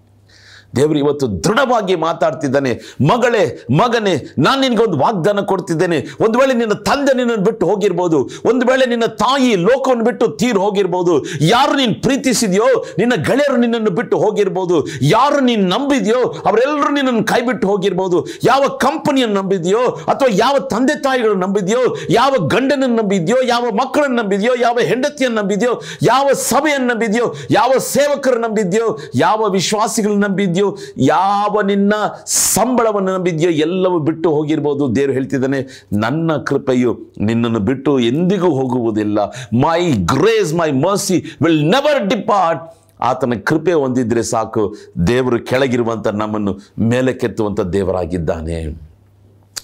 ದೇವರು 0.75 0.97
ಇವತ್ತು 0.97 1.27
ದೃಢವಾಗಿ 1.45 1.95
ಮಾತಾಡ್ತಿದ್ದಾನೆ, 1.95 2.71
ಮಗಳೇ, 3.11 3.43
ಮಗನೇ, 3.81 4.13
ನಾನು 4.37 4.61
ನಿನಗೊಂದು 4.61 4.97
ವಾಗ್ದಾನ 4.97 5.39
ಕೊಡ್ತಿದ್ದೇನೆ. 5.41 5.97
ಒಂದು 6.25 6.39
ವೇಳೆ 6.39 6.53
ನಿನ್ನ 6.53 6.73
ತಂದೆ 6.73 7.17
ನಿನ್ನನ್ನು 7.17 7.43
ಬಿಟ್ಟು 7.43 7.65
ಹೋಗಿರ್ಬೋದು, 7.67 8.29
ಒಂದು 8.45 8.65
ವೇಳೆ 8.65 8.85
ನಿನ್ನ 8.85 9.05
ತಾಯಿ 9.05 9.55
ಲೋಕವನ್ನು 9.55 10.03
ಬಿಟ್ಟು 10.03 10.27
ತೀರು 10.27 10.59
ಹೋಗಿರ್ಬೋದು, 10.59 11.25
ಯಾರು 11.41 11.73
ನೀನು 11.73 11.93
ಪ್ರೀತಿಸಿದೆಯೋ, 12.01 12.67
ನಿನ್ನ 12.97 13.13
ಗೆಳೆಯರು 13.29 13.57
ನಿನ್ನನ್ನು 13.57 13.91
ಬಿಟ್ಟು 13.91 14.17
ಹೋಗಿರ್ಬೋದು, 14.17 14.87
ಯಾರು 15.01 15.39
ನೀನು 15.39 15.67
ನಂಬಿದೆಯೋ, 15.67 16.21
ಅವರೆಲ್ಲರೂ 16.45 16.91
ನಿನ್ನನ್ನು 16.93 17.23
ಕೈ 17.23 17.41
ಬಿಟ್ಟು 17.41 17.67
ಹೋಗಿರ್ಬೋದು, 17.67 18.27
ಯಾವ 18.43 18.63
ಕಂಪನಿಯನ್ನು 18.67 19.35
ನಂಬಿದೆಯೋ, 19.41 19.83
ಅಥವಾ 20.13 20.29
ಯಾವ 20.33 20.57
ತಂದೆ 20.59 21.01
ತಾಯಿಗಳನ್ನು 21.01 21.41
ನಂಬಿದೆಯೋ, 21.45 21.95
ಯಾವ 22.09 22.33
ಗಂಡನನ್ನು 22.47 22.95
ನಂಬಿದೆಯೋ, 22.95 23.37
ಯಾವ 23.43 23.65
ಮಕ್ಕಳನ್ನು 23.71 24.15
ನಂಬಿದೆಯೋ, 24.15 24.55
ಯಾವ 24.55 24.77
ಹೆಂಡತಿಯನ್ನು 24.91 25.41
ನಂಬಿದೆಯೋ, 25.41 25.81
ಯಾವ 26.01 26.27
ಸಭೆಯನ್ನು 26.33 26.87
ನಂಬಿದೆಯೋ, 26.87 27.33
ಯಾವ 27.49 27.71
ಸೇವಕರು 27.77 28.39
ನಂಬಿದೆಯೋ, 28.39 28.97
ಯಾವ 29.15 29.49
ವಿಶ್ವಾಸಿಗಳನ್ನು 29.49 30.27
ನಂಬಿದ್ಯೋ 30.27 30.56
ಯಾವ 30.97 31.61
ನಿನ್ನ 31.61 31.93
ಸಂಬಳವನ್ನು 32.25 33.17
ನಂಬಿದ್ಯೋ? 33.17 33.49
ಎಲ್ಲವೂ 33.49 33.99
ಬಿಟ್ಟು 33.99 34.31
ಹೋಗಿರ್ಬೋದು. 34.31 34.95
ದೇವರು 34.95 35.13
ಹೇಳ್ತಿದ್ದಾನೆ, 35.13 35.59
ನನ್ನ 35.99 36.37
ಕೃಪೆಯು 36.37 36.93
ನಿನ್ನನ್ನು 37.21 37.59
ಬಿಟ್ಟು 37.59 37.99
ಎಂದಿಗೂ 37.99 38.49
ಹೋಗುವುದಿಲ್ಲ. 38.49 39.19
My 39.63 39.91
grace 40.13 40.53
my 40.53 40.71
mercy 40.71 41.19
will 41.41 41.63
never 41.65 42.09
depart 42.09 42.63
ಆತನ 43.01 43.33
ಕೃಪೆ 43.45 43.73
ಹೊಂದಿದ್ರೆ 43.73 44.23
ಸಾಕು. 44.23 44.75
ದೇವರು 45.07 45.39
ಕೆಳಗಿರುವಂಥ 45.45 46.07
ನಮ್ಮನ್ನು 46.07 46.53
ಮೇಲಕ್ಕೆತ್ತುವಂಥ 46.79 47.59
ದೇವರಾಗಿದ್ದಾನೆ. 47.75 48.57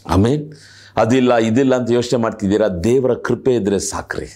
ಆಮೇಲೆ 0.09 0.43
ಅದಿಲ್ಲ, 0.97 1.33
ಇದಿಲ್ಲ 1.49 1.73
ಅಂತ 1.75 1.91
ಯೋಚನೆ 1.91 2.19
ಮಾಡ್ತಿದ್ದೀರಾ? 2.21 2.67
ದೇವರ 2.67 3.13
ಕೃಪೆ 3.13 3.51
ಇದ್ರೆ 3.55 3.79
ಸಾಕ್ರಿ. 3.79 4.27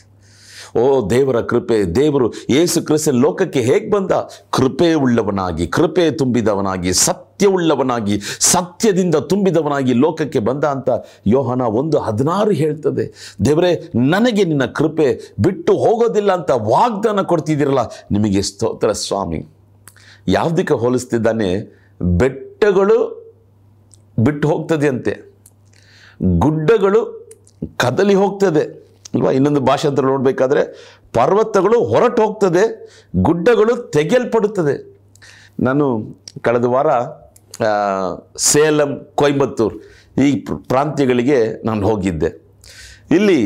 ಓ 0.78 1.10
ದೇವರ 1.10 1.42
ಕೃಪೆ, 1.42 1.84
ದೇವರು 1.84 2.34
ಏಸು 2.50 2.82
ಕ್ರಿಸ್ತ 2.82 3.10
ಲೋಕಕ್ಕೆ 3.10 3.62
ಹೇಗೆ 3.62 3.90
ಬಂದ? 3.90 4.12
ಕೃಪೆ 4.50 4.94
ಉಳ್ಳವನಾಗಿ, 4.94 5.68
ಕೃಪೆ 5.68 6.12
ತುಂಬಿದವನಾಗಿ 6.12 6.94
ಸತ್ಯವುಳ್ಳವನಾಗಿ 6.94 8.22
ಸತ್ಯದಿಂದ 8.40 9.16
ತುಂಬಿದವನಾಗಿ 9.16 9.94
ಲೋಕಕ್ಕೆ 9.94 10.40
ಬಂದ 10.40 10.64
ಅಂತ 10.64 10.90
ಯೋಹನ 11.28 11.62
ಒಂದು 11.62 12.00
ಹದಿನಾರು 12.00 12.52
ಹೇಳ್ತದೆ. 12.52 13.36
ದೇವರೇ, 13.46 13.90
ನನಗೆ 13.96 14.44
ನಿನ್ನ 14.44 14.66
ಕೃಪೆ 14.66 15.36
ಬಿಟ್ಟು 15.40 15.74
ಹೋಗೋದಿಲ್ಲ 15.78 16.32
ಅಂತ 16.32 16.52
ವಾಗ್ದಾನ 16.52 17.22
ಕೊಡ್ತಿದ್ದೀರಲ್ಲ, 17.22 17.80
ನಿಮಗೆ 18.12 18.42
ಸ್ತೋತ್ರ 18.42 18.92
ಸ್ವಾಮಿ. 18.92 19.48
ಯಾವುದಕ್ಕೆ 20.28 20.74
ಹೋಲಿಸ್ತಿದ್ದಾನೆ? 20.74 21.50
ಬೆಟ್ಟಗಳು 22.02 22.98
ಬಿಟ್ಟು 24.20 24.48
ಹೋಗ್ತದೆ 24.48 24.88
ಅಂತೆ. 24.88 25.14
ಗುಡ್ಡಗಳು 26.22 27.02
ಕದಲಿ 27.78 28.14
ಹೋಗ್ತದೆ. 28.14 28.87
ಅಲ್ವಾ? 29.14 29.32
ಇನ್ನೊಂದು 29.32 29.62
ಭಾಷಾಂತರ 29.70 30.06
ನೋಡಬೇಕಾದ್ರೆ 30.06 30.62
ಪರ್ವತಗಳು 31.14 31.78
ಹೊರಟು 31.92 32.20
ಹೋಗ್ತದೆ 32.22 32.64
ಗುಡ್ಡಗಳು 33.28 33.76
ತೆಗೆಯಲ್ಪಡುತ್ತದೆ. 33.96 34.76
ನಾನು 35.60 35.86
ಕಳೆದ 36.42 36.66
ವಾರ 36.66 36.90
ಸೇಲಂ, 38.38 38.92
ಕೊಯಂಬತ್ತೂರು 39.16 39.76
ಈ 40.26 40.28
ಪ್ರಾಂತ್ಯಗಳಿಗೆ 40.72 41.40
ನಾನು 41.66 41.82
ಹೋಗಿದ್ದೆ. 41.88 42.30
ಇಲ್ಲಿ 43.16 43.40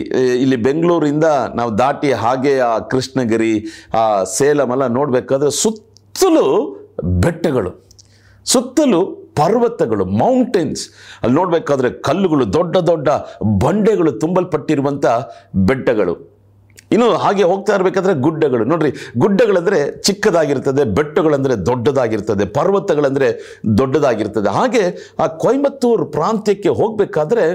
ಇಲ್ಲಿ 0.44 0.58
ಬೆಂಗಳೂರಿಂದ 0.68 1.28
ನಾವು 1.56 1.72
ದಾಟಿ 1.78 2.12
ಹಾಗೆ 2.24 2.54
ಆ 2.60 2.78
ಕೃಷ್ಣಗಿರಿ, 2.92 3.54
ಆ 3.94 4.24
ಸೇಲಂ 4.24 4.70
ಎಲ್ಲ 4.76 4.86
ನೋಡಬೇಕಾದ್ರೆ 4.88 5.52
ಸುತ್ತಲೂ 5.64 6.46
ಬೆಟ್ಟಗಳು. 7.26 7.72
ಸುತ್ತಲೂ 8.46 9.02
ಪರ್ವತಗಳು 9.36 10.06
ಮೌಂಟೇನ್ಸ್ 10.06 10.90
ಅಲ್ಲಿ 11.22 11.36
ನೋಡಬೇಕಾದ್ರೆ 11.36 11.90
ಕಲ್ಲುಗಳು, 11.90 12.54
ದೊಡ್ಡ 12.54 12.78
ದೊಡ್ಡ 12.78 13.10
ಬಂಡೆಗಳು 13.64 14.12
ತುಂಬಲ್ಪಟ್ಟಿರುವಂಥ 14.12 15.06
ಬೆಟ್ಟಗಳು. 15.56 16.32
ಇನ್ನು 16.92 17.14
ಹಾಗೆ 17.14 17.44
ಹೋಗ್ತಾ 17.44 17.76
ಇರಬೇಕಾದ್ರೆ 17.76 18.14
ಗುಡ್ಡಗಳು. 18.14 18.64
ನೋಡ್ರಿ, 18.66 18.92
ಗುಡ್ಡಗಳಂದರೆ 19.18 20.02
ಚಿಕ್ಕದಾಗಿರ್ತದೆ, 20.02 20.84
ಬೆಟ್ಟಗಳಂದರೆ 20.84 21.66
ದೊಡ್ಡದಾಗಿರ್ತದೆ, 21.66 22.46
ಪರ್ವತಗಳಂದರೆ 22.46 23.60
ದೊಡ್ಡದಾಗಿರ್ತದೆ. 23.78 24.50
ಹಾಗೆ 24.50 25.16
ಆ 25.20 25.28
ಕೊಯಮತ್ತೂರು 25.28 26.06
ಪ್ರಾಂತ್ಯಕ್ಕೆ 26.06 26.70
ಹೋಗಬೇಕಾದ್ರೆ 26.70 27.46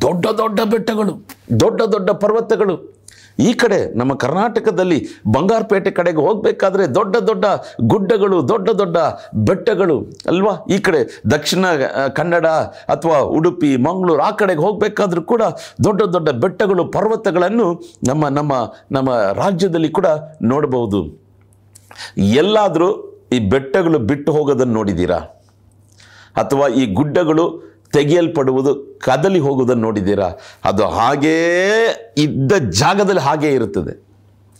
ದೊಡ್ಡ 0.00 0.26
ದೊಡ್ಡ 0.26 0.60
ಬೆಟ್ಟಗಳು, 0.60 1.14
ದೊಡ್ಡ 1.60 1.82
ದೊಡ್ಡ 1.82 2.10
ಪರ್ವತಗಳು. 2.10 2.93
ಈ 3.38 3.52
ಕಡೆ 3.62 3.78
ನಮ್ಮ 4.00 4.12
ಕರ್ನಾಟಕದಲ್ಲಿ 4.14 4.98
ಬಂಗಾರಪೇಟೆ 5.34 5.90
ಕಡೆಗೆ 5.90 6.20
ಹೋಗಬೇಕಾದ್ರೆ 6.26 6.84
ದೊಡ್ಡ 6.98 7.16
ದೊಡ್ಡ 7.28 7.44
ಗುಡ್ಡಗಳು, 7.92 8.48
ದೊಡ್ಡ 8.48 8.68
ದೊಡ್ಡ 8.80 8.96
ಬೆಟ್ಟಗಳು 9.48 9.96
ಅಲ್ವಾ? 10.32 10.54
ಈ 10.74 10.78
ಕಡೆ 10.78 11.00
ದಕ್ಷಿಣ 11.34 11.64
ಕನ್ನಡ 12.18 12.46
ಅಥವಾ 12.94 13.18
ಉಡುಪಿ, 13.38 13.76
ಮಂಗಳೂರು 13.86 14.22
ಆ 14.22 14.30
ಕಡೆಗೆ 14.30 14.62
ಹೋಗಬೇಕಾದ್ರೂ 14.66 15.22
ಕೂಡ 15.22 15.42
ದೊಡ್ಡ 15.86 16.02
ದೊಡ್ಡ 16.14 16.28
ಬೆಟ್ಟಗಳು, 16.44 16.84
ಪರ್ವತಗಳನ್ನು 16.96 17.68
ನಮ್ಮ 18.08 18.28
ನಮ್ಮ 18.38 18.52
ನಮ್ಮ 18.92 19.10
ರಾಜ್ಯದಲ್ಲಿ 19.42 19.90
ಕೂಡ 19.98 20.08
ನೋಡಬಹುದು. 20.52 21.02
ಎಲ್ಲಾದರೂ 22.44 22.90
ಈ 23.32 23.38
ಬೆಟ್ಟಗಳು 23.52 23.98
ಬಿಟ್ಟು 24.10 24.32
ಹೋಗೋದನ್ನು 24.32 24.74
ನೋಡಿದ್ದೀರಾ? 24.74 25.20
ಅಥವಾ 26.42 26.66
ಈ 26.80 26.84
ಗುಡ್ಡಗಳು 26.94 27.44
ತೆಗೆಯಲ್ಪಡುವುದು, 27.94 28.72
ಕದಲಿ 29.02 29.40
ಹೋಗುವುದನ್ನು 29.46 29.84
ನೋಡಿದ್ದೀರಾ? 29.88 30.28
ಅದು 30.64 30.84
ಹಾಗೇ 30.98 31.36
ಇದ್ದ 32.18 32.52
ಜಾಗದಲ್ಲಿ 32.82 33.22
ಹಾಗೇ 33.28 33.52
ಇರುತ್ತದೆ. 33.52 33.94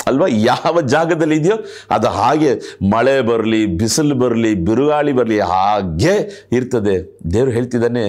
ಅಲ್ವಾ? 0.00 0.26
ಯಾವ 0.46 0.80
ಜಾಗದಲ್ಲಿ 0.94 1.36
ಇದೆಯೋ, 1.36 1.56
ಅದು 1.90 2.08
ಹಾಗೆ 2.18 2.50
ಮಳೆ 2.90 3.14
ಬರಲಿ, 3.20 3.60
ಬಿಸಿಲು 3.80 4.14
ಬರಲಿ, 4.14 4.50
ಬಿರುಗಾಳಿ 4.66 5.12
ಬರಲಿ, 5.12 5.38
ಹಾಗೆ 5.52 6.14
ಇರ್ತದೆ. 6.52 6.96
ದೇವರು 7.32 7.50
ಹೇಳ್ತಿದ್ದಾನೆ, 7.50 8.04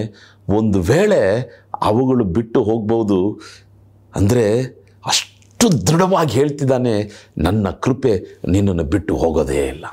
ಒಂದು 0.60 0.79
ವೇಳೆ 0.89 1.22
ಅವುಗಳು 1.82 2.25
ಬಿಟ್ಟು 2.38 2.60
ಹೋಗ್ಬೋದು 2.63 3.20
ಅಂದರೆ 4.15 4.46
ಅಷ್ಟು 5.05 5.67
ದೃಢವಾಗಿ 5.88 6.34
ಹೇಳ್ತಿದ್ದಾನೆ, 6.39 6.96
ನನ್ನ 7.38 7.67
ಕೃಪೆ 7.84 8.13
ನಿನ್ನನ್ನು 8.50 8.86
ಬಿಟ್ಟು 8.94 9.13
ಹೋಗೋದೇ 9.15 9.62
ಇಲ್ಲ. 9.67 9.86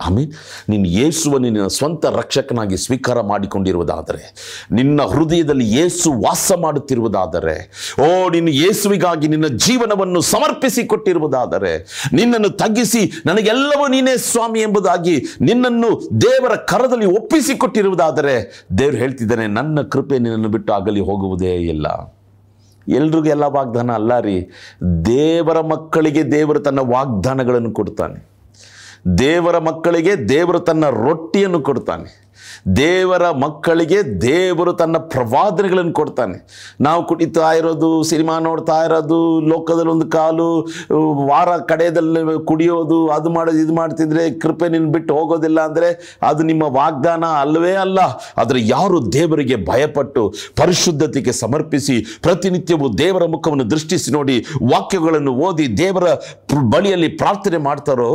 ಆಮೀನ್. 0.00 0.32
ನೀನು 0.68 0.88
ಯೇಸುವನ್ನು 0.88 1.48
ನಿನ್ನ 1.48 1.66
ಸ್ವಂತ 1.66 2.06
ರಕ್ಷಕನಾಗಿ 2.06 2.76
ಸ್ವೀಕಾರ 2.76 3.20
ಮಾಡಿಕೊಂಡಿರುವುದಾದರೆ, 3.20 4.34
ನಿನ್ನ 4.72 5.02
ಹೃದಯದಲ್ಲಿ 5.02 5.72
ಯೇಸು 5.72 6.12
ವಾಸ 6.12 6.52
ಮಾಡುತ್ತಿರುವುದಾದರೆ, 6.60 7.70
ಓ, 8.02 8.30
ನೀನು 8.30 8.50
ಯೇಸುವಿಗಾಗಿ 8.50 9.28
ನಿನ್ನ 9.28 9.46
ಜೀವನವನ್ನು 9.46 10.20
ಸಮರ್ಪಿಸಿ 10.20 10.84
ಕೊಟ್ಟಿರುವುದಾದರೆ 10.84 12.06
ನಿನ್ನನ್ನು 12.12 12.50
ತಗ್ಗಿಸಿ 12.50 13.22
ನನಗೆಲ್ಲವೂ 13.26 13.88
ನೀನೇ 13.88 14.16
ಸ್ವಾಮಿ 14.16 14.60
ಎಂಬುದಾಗಿ 14.60 15.24
ನಿನ್ನನ್ನು 15.40 16.20
ದೇವರ 16.20 16.54
ಕರದಲ್ಲಿ 16.54 17.06
ಒಪ್ಪಿಸಿಕೊಟ್ಟಿರುವುದಾದರೆ, 17.06 18.66
ದೇವರು 18.78 18.96
ಹೇಳ್ತಿದ್ದಾನೆ, 18.96 19.46
ನನ್ನ 19.46 19.82
ಕೃಪೆ 19.82 20.18
ನಿನ್ನನ್ನು 20.18 20.48
ಬಿಟ್ಟು 20.48 20.72
ಆಗಲಿ 20.72 21.00
ಹೋಗುವುದೇ 21.00 21.54
ಇಲ್ಲ. 21.54 22.16
ಎಲ್ರಿಗೂ 22.88 23.24
ಎಲ್ಲ 23.24 23.44
ವಾಗ್ದಾನ 23.44 23.92
ಅಲ್ಲ 23.92 24.20
ರೀ. 24.20 24.50
ದೇವರ 25.04 25.60
ಮಕ್ಕಳಿಗೆ 25.60 26.32
ದೇವರು 26.32 26.60
ತನ್ನ 26.60 26.78
ವಾಗ್ದಾನಗಳನ್ನು 26.78 27.70
ಕೊಡ್ತಾನೆ. 27.70 28.35
ದೇವರ 29.14 29.58
ಮಕ್ಕಳಿಗೆ 29.58 30.28
ದೇವರು 30.28 30.60
ತನ್ನ 30.60 30.88
ರೊಟ್ಟಿಯನ್ನು 30.88 31.60
ಕೊಡ್ತಾನೆ. 31.60 32.25
ದೇವರ 32.66 33.24
ಮಕ್ಕಳಿಗೆ 33.30 33.98
ದೇವರು 34.20 34.72
ತನ್ನ 34.72 34.96
ಪ್ರವಾದನೆಗಳನ್ನು 34.96 35.92
ಕೊಡ್ತಾನೆ. 35.92 36.36
ನಾವು 36.80 37.00
ಕುಡಿತಾ 37.06 37.52
ಇರೋದು, 37.52 37.90
ಸಿನಿಮಾ 38.02 38.38
ನೋಡ್ತಾ 38.38 38.78
ಇರೋದು, 38.84 39.40
ಲೋಕದಲ್ಲಿ 39.40 39.90
ಒಂದು 39.90 40.06
ಕಾಲು 40.06 40.46
ವಾರ 41.30 41.50
ಕಡೆಯಲ್ಲಿ 41.70 42.22
ಕುಡಿಯೋದು, 42.50 42.98
ಅದು 43.16 43.30
ಮಾಡೋದು, 43.30 43.58
ಇದು 43.58 43.74
ಮಾಡ್ತಿದ್ರೆ 43.74 44.24
ಕೃಪೆ 44.44 44.68
ನಿನ್ನ 44.68 44.90
ಬಿಟ್ಟು 44.92 45.14
ಹೋಗೋದಿಲ್ಲ 45.14 45.60
ಅಂದರೆ 45.60 45.90
ಅದು 46.30 46.42
ನಿಮ್ಮ 46.42 46.62
ವಾಗ್ದಾನ 46.62 47.24
ಅಲ್ಲವೇ 47.42 47.74
ಅಲ್ಲ. 47.84 47.98
ಆದರೆ 48.38 48.60
ಯಾರು 48.66 49.12
ದೇವರಿಗೆ 49.12 49.58
ಭಯಪಟ್ಟು 49.70 50.34
ಪರಿಶುದ್ಧತೆಗೆ 50.62 51.32
ಸಮರ್ಪಿಸಿ 51.32 51.96
ಪ್ರತಿನಿತ್ಯವೂ 52.22 52.88
ದೇವರ 52.98 53.24
ಮುಖವನ್ನು 53.24 53.70
ದೃಷ್ಟಿಸಿ 53.70 54.10
ನೋಡಿ 54.12 54.38
ವಾಕ್ಯಗಳನ್ನು 54.72 55.34
ಓದಿ 55.48 55.78
ದೇವರ 55.78 56.06
ಬಳಿಯಲ್ಲಿ 56.74 57.08
ಪ್ರಾರ್ಥನೆ 57.08 57.58
ಮಾಡ್ತಾರೋ, 57.68 58.10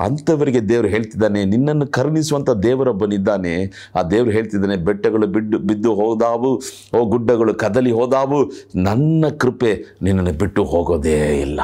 ಅಂಥವರಿಗೆ 0.00 0.68
ದೇವರು 0.68 0.88
ಹೇಳ್ತಿದ್ದಾನೆ, 0.88 1.44
ನಿನ್ನನ್ನು 1.44 1.86
ಕರುಣಿಸುವಂಥ 1.86 2.50
ದೇವರೊಬ್ಬನಿದ್ದಾನೆ. 2.50 3.54
ಆ 3.96 4.02
ದೇವರು 4.02 4.30
ಹೇಳ್ತಿದ್ದಾನೆ, 4.30 4.76
ಬೆಟ್ಟಗಳು 4.76 5.26
ಬಿದ್ದು 5.26 5.58
ಬಿದ್ದು 5.58 5.94
ಹೋದಾವು, 5.94 6.62
ಓ 6.96 7.04
ಗುಡ್ಡಗಳು 7.04 7.54
ಕದಲಿ 7.54 7.92
ಹೋದಾವು, 7.92 8.52
ನನ್ನ 8.76 9.24
ಕೃಪೆ 9.38 9.84
ನಿನ್ನನ್ನು 10.02 10.32
ಬಿಟ್ಟು 10.32 10.64
ಹೋಗೋದೇ 10.64 11.40
ಇಲ್ಲ. 11.40 11.60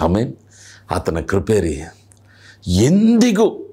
ಆಮೇಲೆ 0.00 0.38
ಆತನ 0.90 1.20
ಕೃಪೆ 1.20 1.60
ರೀ. 1.60 1.80
ಎಂದಿಗೂ 2.66 3.66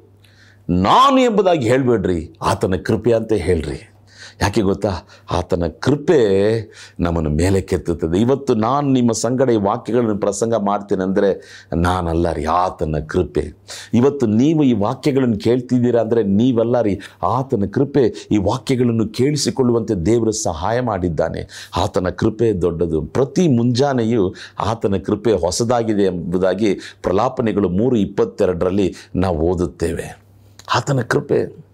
ನಾನು 0.69 1.19
ಎಂಬುದಾಗಿ 1.19 1.69
ಹೇಳಬೇಡ್ರಿ, 1.69 2.37
ಆತನ 2.41 2.75
ಕೃಪೆ 2.75 3.13
ಅಂತ 3.13 3.33
ಹೇಳ್ರಿ. 3.33 3.93
ಯಾಕೆ 4.41 4.61
ಗೊತ್ತಾ? 4.61 4.91
ಆತನ 5.31 5.67
ಕೃಪೆ 5.67 6.17
ನಮ್ಮನ್ನು 6.99 7.29
ಮೇಲೆ 7.29 7.61
ಕೆತ್ತುತ್ತದೆ 7.61 8.17
ಇವತ್ತು 8.19 8.55
ನಾನು 8.55 8.89
ನಿಮ್ಮ 8.89 9.11
ಸಂಗಡ 9.11 9.49
ಈ 9.49 9.55
ವಾಕ್ಯಗಳನ್ನು 9.55 10.17
ಪ್ರಸಂಗ 10.17 10.55
ಮಾಡ್ತೇನೆ 10.55 11.03
ಅಂದರೆ 11.03 11.29
ನಾನಲ್ಲ 11.75 12.31
ರೀ 12.31 12.45
ಆತನ 12.45 12.95
ಕೃಪೆ. 13.07 13.43
ಇವತ್ತು 13.93 14.25
ನೀವು 14.25 14.63
ಈ 14.63 14.73
ವಾಕ್ಯಗಳನ್ನು 14.73 15.37
ಕೇಳ್ತಿದ್ದೀರಾ 15.37 16.01
ಅಂದರೆ 16.01 16.23
ನೀವಲ್ಲ 16.23 16.81
ರೀ 16.81 16.99
ಆತನ 17.23 17.63
ಕೃಪೆ 17.71 18.27
ಈ 18.31 18.37
ವಾಕ್ಯಗಳನ್ನು 18.37 19.07
ಕೇಳಿಸಿಕೊಳ್ಳುವಂತೆ 19.07 19.95
ದೇವರು 20.05 20.31
ಸಹಾಯ 20.31 20.81
ಮಾಡಿದ್ದಾನೆ. 20.81 21.43
ಆತನ 21.75 22.09
ಕೃಪೆ 22.09 22.61
ದೊಡ್ಡದು. 22.61 23.01
ಪ್ರತಿ 23.01 23.47
ಮುಂಜಾನೆಯೂ 23.47 24.33
ಆತನ 24.59 24.97
ಕೃಪೆ 24.97 25.31
ಹೊಸದಾಗಿದೆ 25.31 26.03
ಎಂಬುದಾಗಿ 26.03 26.73
ಪ್ರಲಾಪನೆಗಳು 27.03 27.69
ಮೂರು 27.69 27.95
ಇಪ್ಪತ್ತೆರಡರಲ್ಲಿ 27.95 28.95
ನಾವು 29.15 29.37
ಓದುತ್ತೇವೆ. 29.37 30.07
ಆತನ 30.75 31.01
ಕೃಪೆ. 31.01 31.66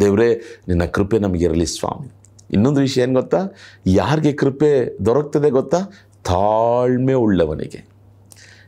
ದೇವರೇ, 0.00 0.34
ನಿನ್ನ 0.68 0.84
ಕೃಪೆ 0.84 1.18
ನಮಗಿರಲಿ 1.18 1.66
ಸ್ವಾಮಿ. 1.66 2.12
ಇನ್ನೊಂದು 2.52 2.80
ವಿಷಯ 2.80 3.02
ಏನು 3.02 3.14
ಗೊತ್ತಾ? 3.14 3.38
ಯಾರಿಗೆ 3.86 4.32
ಕೃಪೆ 4.32 4.96
ದೊರಕ್ತದೆ 5.06 5.50
ಗೊತ್ತಾ? 5.50 5.78
ತಾಳ್ಮೆ 6.24 7.12
ಉಳ್ಳವನಿಗೆ. 7.12 7.88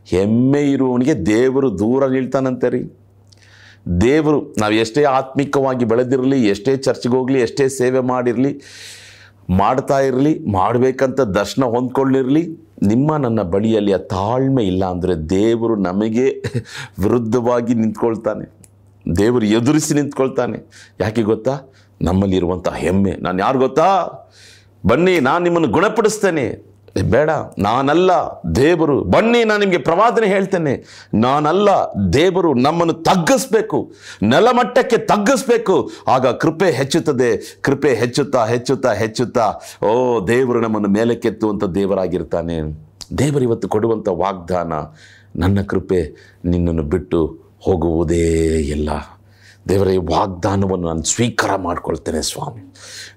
ಹೆಮ್ಮೆ 0.05 0.73
ಇರುವವನಿಗೆ 0.73 1.27
ದೇವರು 1.27 1.79
ದೂರ 1.79 2.07
ನಿಲ್ತಾನಂತೆ 2.07 2.69
ರೀ. 2.69 2.91
ದೇವರು, 4.01 4.55
ನಾವು 4.59 4.73
ಎಷ್ಟೇ 4.73 5.05
ಆತ್ಮಿಕವಾಗಿ 5.05 5.85
ಬೆಳೆದಿರಲಿ, 5.85 6.47
ಎಷ್ಟೇ 6.47 6.77
ಚರ್ಚ್ಗೆ 6.77 7.17
ಹೋಗಲಿ, 7.17 7.41
ಎಷ್ಟೇ 7.41 7.69
ಸೇವೆ 7.69 8.01
ಮಾಡಿರಲಿ, 8.01 8.61
ಮಾಡ್ತಾ 9.51 10.01
ಇರಲಿ, 10.01 10.39
ಮಾಡಬೇಕಂತ 10.39 11.21
ದರ್ಶನ 11.21 11.65
ಹೊಂದ್ಕೊಳ್ಳಿರಲಿ, 11.65 12.67
ನಿಮ್ಮ 12.83 13.17
ನನ್ನ 13.17 13.43
ಬಳಿಯಲ್ಲಿ 13.43 13.93
ಆ 13.93 13.97
ತಾಳ್ಮೆ 13.97 14.65
ಇಲ್ಲ 14.65 14.85
ಅಂದರೆ 14.85 15.15
ದೇವರು 15.15 15.77
ನಮಗೆ 15.77 16.31
ವಿರುದ್ಧವಾಗಿ 16.99 17.75
ನಿಂತ್ಕೊಳ್ತಾನೆ. 17.75 18.56
ದೇವರು 19.19 19.47
ಎದುರಿಸಿ 19.47 19.95
ನಿಂತ್ಕೊಳ್ತಾನೆ. 19.95 20.91
ಯಾಕೆ 21.01 21.23
ಗೊತ್ತಾ? 21.23 21.61
ನಮ್ಮಲ್ಲಿರುವಂಥ 22.03 22.69
ಹೆಮ್ಮೆ. 22.69 23.11
ನಾನು 23.11 23.39
ಯಾರು 23.39 23.59
ಗೊತ್ತಾ? 23.59 24.09
ಬನ್ನಿ, 24.87 25.21
ನಾನು 25.21 25.43
ನಿಮ್ಮನ್ನು 25.45 25.69
ಗುಣಪಡಿಸ್ತೇನೆ. 25.69 26.77
ಬೇಡ, 27.11 27.31
ನಾನಲ್ಲ 27.59 28.11
ದೇವರು. 28.57 29.05
ಬನ್ನಿ, 29.05 29.45
ನಾನು 29.45 29.61
ನಿಮಗೆ 29.61 29.79
ಪ್ರವಾದನೆ 29.79 30.27
ಹೇಳ್ತೇನೆ. 30.27 30.85
ನಾನಲ್ಲ 31.15 31.69
ದೇವರು 32.13 32.55
ನಮ್ಮನ್ನು 32.55 32.95
ತಗ್ಗಿಸ್ಬೇಕು. 32.95 33.93
ನೆಲಮಟ್ಟಕ್ಕೆ 34.23 34.99
ತಗ್ಗಿಸ್ಬೇಕು. 34.99 35.91
ಆಗ 36.09 36.27
ಕೃಪೆ 36.27 36.71
ಹೆಚ್ಚುತ್ತದೆ. 36.71 37.59
ಕೃಪೆ 37.61 37.95
ಹೆಚ್ಚುತ್ತಾ 37.95 38.47
ಹೆಚ್ಚುತ್ತಾ 38.47 38.93
ಹೆಚ್ಚುತ್ತಾ. 38.93 39.55
ಓ, 39.87 40.27
ದೇವರು 40.27 40.61
ನಮ್ಮನ್ನು 40.61 40.89
ಮೇಲಕ್ಕೆತ್ತುವಂಥ 40.89 41.65
ದೇವರಾಗಿರ್ತಾನೆ. 41.65 42.61
ದೇವರು 43.19 43.43
ಇವತ್ತು 43.43 43.69
ಕೊಡುವಂಥ 43.69 44.09
ವಾಗ್ದಾನ, 44.09 44.73
ನನ್ನ 45.37 45.63
ಕೃಪೆ 45.63 46.17
ನಿನ್ನನ್ನು 46.45 46.83
ಬಿಟ್ಟು 46.83 47.46
ಹೋಗುವುದೇ 47.67 48.27
ಇಲ್ಲ. 48.57 48.91
ದೇವರೇ, 49.69 49.97
ವಾಗ್ದಾನವನ್ನು 49.97 50.87
ನಾನು 50.87 51.03
ಸ್ವೀಕಾರ 51.03 51.57
ಮಾಡ್ಕೊಳ್ತೇನೆ 51.57 52.23
ಸ್ವಾಮಿ. 52.23 52.75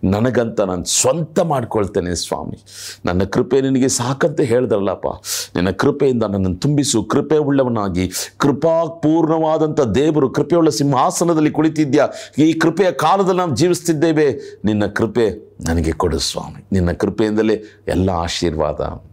ನನಗಂತ 0.10 0.62
ನಾನು 0.62 0.86
ಸ್ವಂತ 0.86 1.40
ಮಾಡ್ಕೊಳ್ತೇನೆ 1.40 2.16
ಸ್ವಾಮಿ. 2.16 2.64
ನನ್ನ 3.06 3.24
ಕೃಪೆ 3.24 3.62
ನಿನಗೆ 3.62 3.88
ಸಾಕಂತ 3.88 4.42
ಹೇಳಿದ್ರಲ್ಲಪ್ಪ 4.42 5.08
ನಿನ್ನ 5.56 5.70
ಕೃಪೆಯಿಂದ 5.70 6.24
ನನ್ನನ್ನು 6.24 6.56
ತುಂಬಿಸು. 6.56 7.04
ಕೃಪೆ 7.04 7.38
ಉಳ್ಳವನಾಗಿ 7.38 8.12
ಕೃಪಾಪೂರ್ಣವಾದಂಥ 8.38 9.82
ದೇವರು, 9.82 10.30
ಕೃಪೆಯುಳ್ಳ 10.30 10.70
ಸಿಂಹಾಸನದಲ್ಲಿ 10.70 11.52
ಕುಳಿತಿದ್ಯಾ? 11.52 12.08
ಈ 12.38 12.54
ಕೃಪೆಯ 12.54 12.92
ಕಾಲದಲ್ಲಿ 12.92 13.38
ನಾವು 13.38 13.56
ಜೀವಿಸ್ತಿದ್ದೇವೆ. 13.56 14.60
ನಿನ್ನ 14.66 14.86
ಕೃಪೆ 14.86 15.56
ನನಗೆ 15.68 15.92
ಕೊಡು 15.92 16.20
ಸ್ವಾಮಿ. 16.20 16.66
ನಿನ್ನ 16.72 16.92
ಕೃಪೆಯಿಂದಲೇ 16.92 17.64
ಎಲ್ಲ 17.88 18.10
ಆಶೀರ್ವಾದ. 18.10 19.04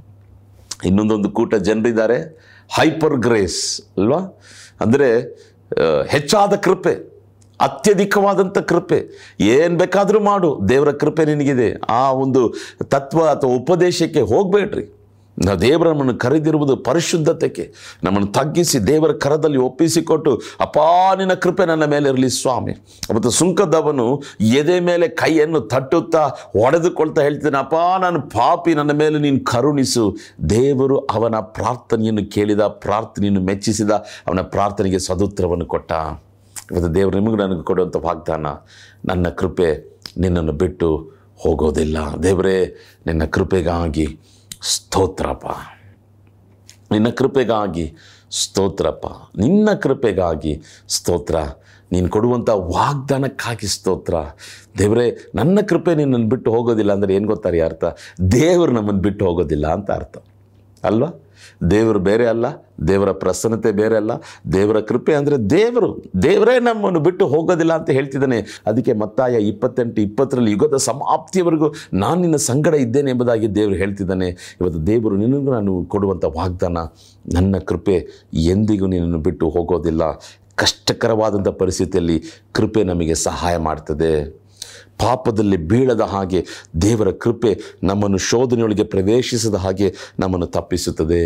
ಇನ್ನೊಂದೊಂದು 0.87 1.31
ಕೂಟ 1.31 1.55
ಜನರಿದ್ದಾರೆ. 1.55 2.47
ಹೈಪರ್ 2.75 3.17
ಗ್ರೇಸ್ 3.17 3.83
ಅಲ್ವಾ? 3.99 4.41
ಅಂದರೆ 4.81 5.09
ಹೆಚ್ಚಾದ 6.09 6.55
ಕೃಪೆ 6.57 6.95
ಅತ್ಯಧಿಕವಾದಂಥ 7.61 8.59
ಕೃಪೆ. 8.59 8.99
ಏನು 9.41 9.77
ಬೇಕಾದರೂ 9.79 10.21
ಮಾಡು, 10.21 10.69
ದೇವರ 10.69 10.91
ಕೃಪೆ 10.93 11.25
ನಿನಗಿದೆ. 11.25 11.69
ಆ 11.89 12.13
ಒಂದು 12.13 12.55
ತತ್ವ 12.85 13.21
ಅಥವಾ 13.25 13.51
ಉಪದೇಶಕ್ಕೆ 13.61 14.21
ಹೋಗಬೇಡ್ರಿ. 14.21 14.85
ನಾ 15.45 15.55
ದೇವರ 15.55 15.89
ನಮ್ಮನ್ನು 15.89 16.15
ಕರೆದಿರುವುದು 16.15 16.77
ಪರಿಶುದ್ಧತೆಗೆ. 16.77 17.65
ನಮ್ಮನ್ನು 18.05 18.33
ತಗ್ಗಿಸಿ 18.33 18.79
ದೇವರ 18.79 19.13
ಕರದಲ್ಲಿ 19.13 19.59
ಒಪ್ಪಿಸಿಕೊಟ್ಟು 19.59 20.41
ಅಪಾನಿನ 20.61 21.35
ಕೃಪೆ 21.35 21.67
ನನ್ನ 21.67 21.85
ಮೇಲೆ 21.85 22.09
ಇರಲಿ 22.09 22.31
ಸ್ವಾಮಿ. 22.31 22.73
ಮತ್ತು 23.15 23.31
ಸುಂಕದವನು 23.31 24.23
ಎದೆ 24.41 24.81
ಮೇಲೆ 24.81 25.09
ಕೈಯನ್ನು 25.09 25.61
ತಟ್ಟುತ್ತಾ 25.61 26.31
ಒಡೆದುಕೊಳ್ತಾ 26.57 27.23
ಹೇಳ್ತೇನೆ 27.23 27.59
ಅಪ್ಪ 27.59 27.75
ನಾನು 28.01 28.21
ಪಾಪಿ 28.21 28.75
ನನ್ನ 28.75 28.93
ಮೇಲೆ 28.93 29.19
ನೀನು 29.19 29.41
ಕರುಣಿಸು. 29.45 30.17
ದೇವರು 30.51 30.99
ಅವನ 30.99 31.37
ಪ್ರಾರ್ಥನೆಯನ್ನು 31.37 32.31
ಕೇಳಿದ, 32.31 32.61
ಪ್ರಾರ್ಥನೆಯನ್ನು 32.61 33.41
ಮೆಚ್ಚಿಸಿದ, 33.41 33.91
ಅವನ 34.27 34.41
ಪ್ರಾರ್ಥನೆಗೆ 34.41 34.99
ಸದುತ್ರವನ್ನು 34.99 35.67
ಕೊಟ್ಟ. 35.67 35.93
ಇವತ್ತು 36.73 36.95
ದೇವರು 36.95 37.19
ನಿಮಗೆ 37.19 37.37
ನನಗೆ 37.37 37.63
ಕೊಡುವಂಥ 37.63 37.97
ವಾಗ್ದಾನ, 37.97 38.47
ನನ್ನ 39.05 39.29
ಕೃಪೆ 39.29 39.99
ನಿನ್ನನ್ನು 40.19 40.53
ಬಿಟ್ಟು 40.53 41.11
ಹೋಗೋದಿಲ್ಲ. 41.37 42.17
ದೇವರೇ, 42.23 42.77
ನಿನ್ನ 43.07 43.25
ಕೃಪೆಗಾಗಿ 43.25 44.19
ಸ್ತೋತ್ರಪ್ಪ. 44.63 45.47
ನಿನ್ನ 46.93 47.09
ಕೃಪೆಗಾಗಿ 47.09 47.95
ಸ್ತೋತ್ರಪ್ಪ. 48.31 49.07
ನಿನ್ನ 49.39 49.73
ಕೃಪೆಗಾಗಿ 49.73 50.63
ಸ್ತೋತ್ರ. 50.89 51.37
ನೀನು 51.93 52.09
ಕೊಡುವಂಥ 52.09 52.51
ವಾಗ್ದಾನಕ್ಕಾಗಿ 52.51 53.67
ಸ್ತೋತ್ರ. 53.67 54.15
ದೇವರೇ, 54.79 55.17
ನನ್ನ 55.35 55.59
ಕೃಪೆ 55.61 55.95
ನಿನ್ನನ್ನು 55.95 56.29
ಬಿಟ್ಟು 56.29 56.51
ಹೋಗೋದಿಲ್ಲ 56.51 56.93
ಅಂದರೆ 56.93 57.15
ಏನು 57.15 57.27
ಗೊತ್ತಾರೆ 57.27 57.61
ಅರ್ಥ? 57.61 57.85
ದೇವರು 58.33 58.73
ನಮ್ಮನ್ನು 58.73 59.01
ಬಿಟ್ಟು 59.01 59.27
ಹೋಗೋದಿಲ್ಲ 59.27 59.67
ಅಂತ 59.67 59.91
ಅರ್ಥ. 59.91 60.17
ಅಲ್ವಾ? 60.85 61.26
ದೇವರು 61.71 62.01
ಬೇರೆ 62.09 62.27
ಅಲ್ಲ, 62.27 62.47
ದೇವರ 62.89 63.11
ಪ್ರಸನ್ನತೆ 63.23 63.71
ಬೇರೆ 63.73 63.97
ಅಲ್ಲ, 63.97 64.13
ದೇವರ 64.53 64.81
ಕೃಪೆ 64.81 65.13
ಅಂದರೆ 65.15 65.37
ದೇವರು, 65.51 65.91
ದೇವರೇ 66.23 66.55
ನಮ್ಮನ್ನು 66.61 67.01
ಬಿಟ್ಟು 67.01 67.27
ಹೋಗೋದಿಲ್ಲ 67.27 67.73
ಅಂತ 67.81 67.91
ಹೇಳ್ತಿದ್ದಾನೆ. 67.91 68.39
ಅದಕ್ಕೆ 68.67 68.95
ಮತ್ತಾಯ 69.03 69.43
ಇಪ್ಪತ್ತೆಂಟು 69.53 70.01
ಇಪ್ಪತ್ತರಲ್ಲಿ 70.03 70.53
ಯುಗದ 70.57 70.79
ಸಮಾಪ್ತಿಯವರೆಗೂ 70.91 71.71
ನಾನು 71.95 72.19
ನಿನ್ನ 72.21 72.41
ಸಂಗಡ 72.51 72.75
ಇದ್ದೇನೆ 72.87 73.11
ಎಂಬುದಾಗಿ 73.11 73.49
ದೇವರು 73.55 73.79
ಹೇಳ್ತಿದ್ದಾನೆ. 73.83 74.31
ಇವತ್ತು 74.61 74.81
ದೇವರು 74.87 75.17
ನಿನಗೂ 75.17 75.53
ನಾನು 75.53 75.75
ಕೊಡುವಂಥ 75.85 76.25
ವಾಗ್ದಾನ, 76.39 76.79
ನನ್ನ 77.35 77.57
ಕೃಪೆ 77.71 77.99
ಎಂದಿಗೂ 78.55 78.87
ನಿನ್ನನ್ನು 78.87 79.19
ಬಿಟ್ಟು 79.19 79.49
ಹೋಗೋದಿಲ್ಲ. 79.49 80.03
ಕಷ್ಟಕರವಾದಂಥ 80.63 81.49
ಪರಿಸ್ಥಿತಿಯಲ್ಲಿ 81.61 82.19
ಕೃಪೆ 82.53 82.83
ನಮಗೆ 82.85 83.15
ಸಹಾಯ 83.29 83.57
ಮಾಡ್ತದೆ. 83.69 84.13
ಪಾಪದಲ್ಲಿ 84.99 85.57
ಬೀಳದ 85.57 86.01
ಹಾಗೆ 86.01 86.47
ದೇವರ 86.83 87.11
ಕೃಪೆ 87.11 87.53
ನಮ್ಮನ್ನು 87.83 88.19
ಶೋಧನೆಯೊಳಗೆ 88.19 88.85
ಪ್ರವೇಶಿಸದ 88.85 89.55
ಹಾಗೆ 89.55 89.95
ನಮ್ಮನ್ನು 90.19 90.47
ತಪ್ಪಿಸುತ್ತದೆ. 90.47 91.23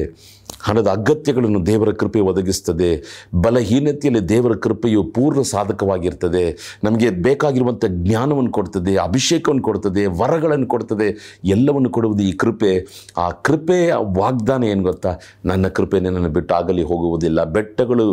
ಹಣದ 0.60 0.88
ಅಗತ್ಯಗಳನ್ನು 0.88 1.66
ದೇವರ 1.66 1.90
ಕೃಪೆ 1.92 2.20
ಒದಗಿಸ್ತದೆ 2.20 2.88
ಬಲಹೀನತೆಯಲ್ಲಿ 3.34 4.28
ದೇವರ 4.28 4.54
ಕೃಪೆಯು 4.54 5.04
ಪೂರ್ಣ 5.04 5.42
ಸಾಧಕವಾಗಿರ್ತದೆ. 5.42 6.76
ನಮಗೆ 6.84 7.10
ಬೇಕಾಗಿರುವಂಥ 7.10 7.84
ಜ್ಞಾನವನ್ನು 7.88 8.50
ಕೊಡ್ತದೆ, 8.50 8.96
ಅಭಿಷೇಕವನ್ನು 8.96 9.62
ಕೊಡ್ತದೆ, 9.62 10.06
ವರಗಳನ್ನು 10.06 10.66
ಕೊಡ್ತದೆ, 10.66 11.38
ಎಲ್ಲವನ್ನು 11.44 11.90
ಕೊಡುವುದು 11.90 12.22
ಈ 12.22 12.32
ಕೃಪೆ. 12.32 12.72
ಆ 13.18 13.30
ಕೃಪೆಯ 13.30 13.94
ವಾಗ್ದಾನ 13.94 14.64
ಏನು 14.64 14.82
ಗೊತ್ತಾ? 14.82 15.14
ನನ್ನ 15.44 15.68
ಕೃಪೆ 15.68 16.00
ನನ್ನನ್ನು 16.00 16.28
ಬಿಟ್ಟು 16.28 16.54
ಆಗಲಿ 16.54 16.82
ಹೋಗುವುದಿಲ್ಲ, 16.82 17.44
ಬೆಟ್ಟಗಳು 17.44 18.08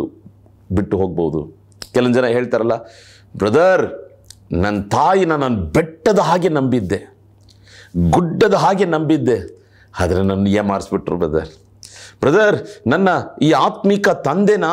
ಬಿಟ್ಟು 0.72 0.98
ಹೋಗ್ಬೋದು. 0.98 1.40
ಕೆಲವೊಂದು 1.94 2.18
ಜನ 2.18 2.26
ಹೇಳ್ತಾರಲ್ಲ, 2.26 2.76
ಬ್ರದರ್ 3.36 4.07
ನನ್ನ 4.50 4.78
ತಾಯಿನ 4.94 5.32
ನಾನು 5.44 5.58
ಬೆಟ್ಟದ 5.76 6.20
ಹಾಗೆ 6.28 6.50
ನಂಬಿದ್ದೆ, 6.58 7.00
ಗುಡ್ಡದ 8.14 8.56
ಹಾಗೆ 8.64 8.86
ನಂಬಿದ್ದೆ. 8.94 9.38
ಆದರೆ 9.94 10.22
ನನ್ನ 10.30 10.46
ಏಮಾರಿಸ್ಬಿಟ್ರು 10.60 11.16
ಬ್ರದರ್ 11.22 11.52
ಬ್ರದರ್ 12.22 12.56
ನನ್ನ 12.92 13.08
ಈ 13.46 13.50
ಆತ್ಮಿಕ 13.66 14.08
ತಂದೆನ 14.26 14.66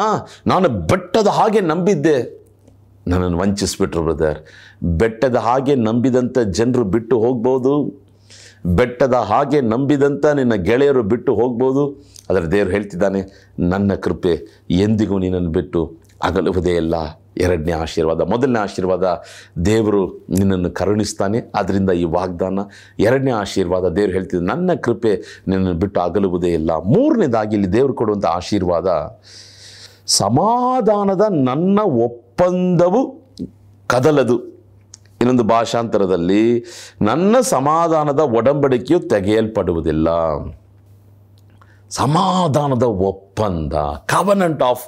ನಾನು 0.51 0.67
ಬೆಟ್ಟದ 0.91 1.29
ಹಾಗೆ 1.37 1.61
ನಂಬಿದ್ದೆ. 1.71 2.17
ನನ್ನನ್ನು 3.05 3.37
ವಂಚಿಸ್ಬಿಟ್ರು 3.41 4.01
ಬ್ರದರ್ 4.07 4.39
ಬೆಟ್ಟದ 5.01 5.37
ಹಾಗೆ 5.47 5.73
ನಂಬಿದಂಥ 5.87 6.37
ಜನರು 6.59 6.85
ಬಿಟ್ಟು 6.95 7.15
ಹೋಗ್ಬೋದು. 7.23 7.73
ಬೆಟ್ಟದ 8.77 9.17
ಹಾಗೆ 9.31 9.59
ನಂಬಿದಂಥ 9.73 10.25
ನಿನ್ನ 10.39 10.55
ಗೆಳೆಯರು 10.69 11.03
ಬಿಟ್ಟು 11.11 11.31
ಹೋಗ್ಬೋದು. 11.39 11.83
ಆದರೆ 12.29 12.45
ದೇವರು 12.53 12.71
ಹೇಳ್ತಿದ್ದಾನೆ, 12.75 13.21
ನನ್ನ 13.73 13.91
ಕೃಪೆ 14.05 14.33
ಎಂದಿಗೂ 14.85 15.17
ನಿನ್ನನ್ನು 15.25 15.51
ಬಿಟ್ಟು 15.57 15.81
ಅಗಲುವುದೇ 16.29 16.73
ಇಲ್ಲ. 16.83 16.95
ಎರಡನೇ 17.37 17.71
ಆಶೀರ್ವಾದ. 17.71 18.21
ಮೊದಲನೇ 18.21 18.59
ಆಶೀರ್ವಾದ, 18.59 19.05
ದೇವರು 19.65 20.25
ನಿನ್ನನ್ನು 20.29 20.71
ಕರುಣಿಸ್ತಾನೆ. 20.71 21.39
ಅದರಿಂದ 21.55 21.89
ಈ 21.89 22.03
ವಾಗ್ದಾನ, 22.03 22.59
ಎರಡನೇ 22.99 23.31
ಆಶೀರ್ವಾದ, 23.31 23.85
ದೇವರು 23.89 24.11
ಹೇಳ್ತಿದ್ದ 24.11 24.49
ನನ್ನ 24.49 24.73
ಕೃಪೆ 24.73 25.13
ನಿನ್ನನ್ನು 25.47 25.79
ಬಿಟ್ಟು 25.79 26.01
ಅಗಲುವುದೇ 26.01 26.51
ಇಲ್ಲ. 26.53 26.71
ಮೂರನೇದಾಗಿ 26.75 27.55
ಇಲ್ಲಿ 27.55 27.71
ದೇವರು 27.73 27.93
ಕೊಡುವಂಥ 27.93 28.25
ಆಶೀರ್ವಾದ, 28.25 28.87
ಸಮಾಧಾನದ 30.05 31.25
ನನ್ನ 31.29 31.79
ಒಪ್ಪಂದವು 31.79 33.01
ಕದಲದು. 33.87 34.37
ಇನ್ನೊಂದು 35.21 35.43
ಭಾಷಾಂತರದಲ್ಲಿ, 35.43 36.43
ನನ್ನ 37.01 37.35
ಸಮಾಧಾನದ 37.39 38.19
ಒಡಂಬಡಿಕೆಯು 38.19 38.99
ತೆಗೆಯಲ್ಪಡುವುದಿಲ್ಲ. 38.99 40.09
ಸಮಾಧಾನದ 41.89 42.83
ಒಪ್ಪಂದ 42.83 43.73
ಕವನಂಟ್ 44.05 44.63
ಆಫ್ 44.63 44.85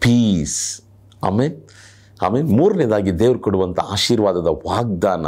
ಪೀಸ್ 0.00 0.82
ಆಮೇಲೆ 1.22 1.79
ಆಮೇಲೆ 2.22 2.44
ಮೂರನೇದಾಗಿ 2.44 3.12
ದೇವರು 3.18 3.38
ಕೊಡುವಂಥ 3.38 3.80
ಆಶೀರ್ವಾದದ 3.80 4.46
ವಾಗ್ದಾನ, 4.46 5.26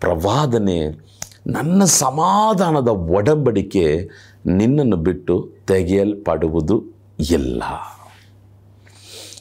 ಪ್ರವಾದನೆ, 0.00 1.10
ನನ್ನ 1.46 1.84
ಸಮಾಧಾನದ 1.84 2.88
ಒಡಂಬಡಿಕೆ 2.88 4.08
ನಿನ್ನನ್ನು 4.46 4.96
ಬಿಟ್ಟು 4.96 5.50
ತೆಗೆಯಲ್ಪಡುವುದು 5.66 6.84
ಇಲ್ಲ. 7.30 7.62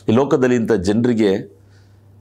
ಈ 0.10 0.12
ಲೋಕದಲ್ಲಿ 0.12 0.56
ಇಂಥ 0.56 0.72
ಜನರಿಗೆ 0.72 1.60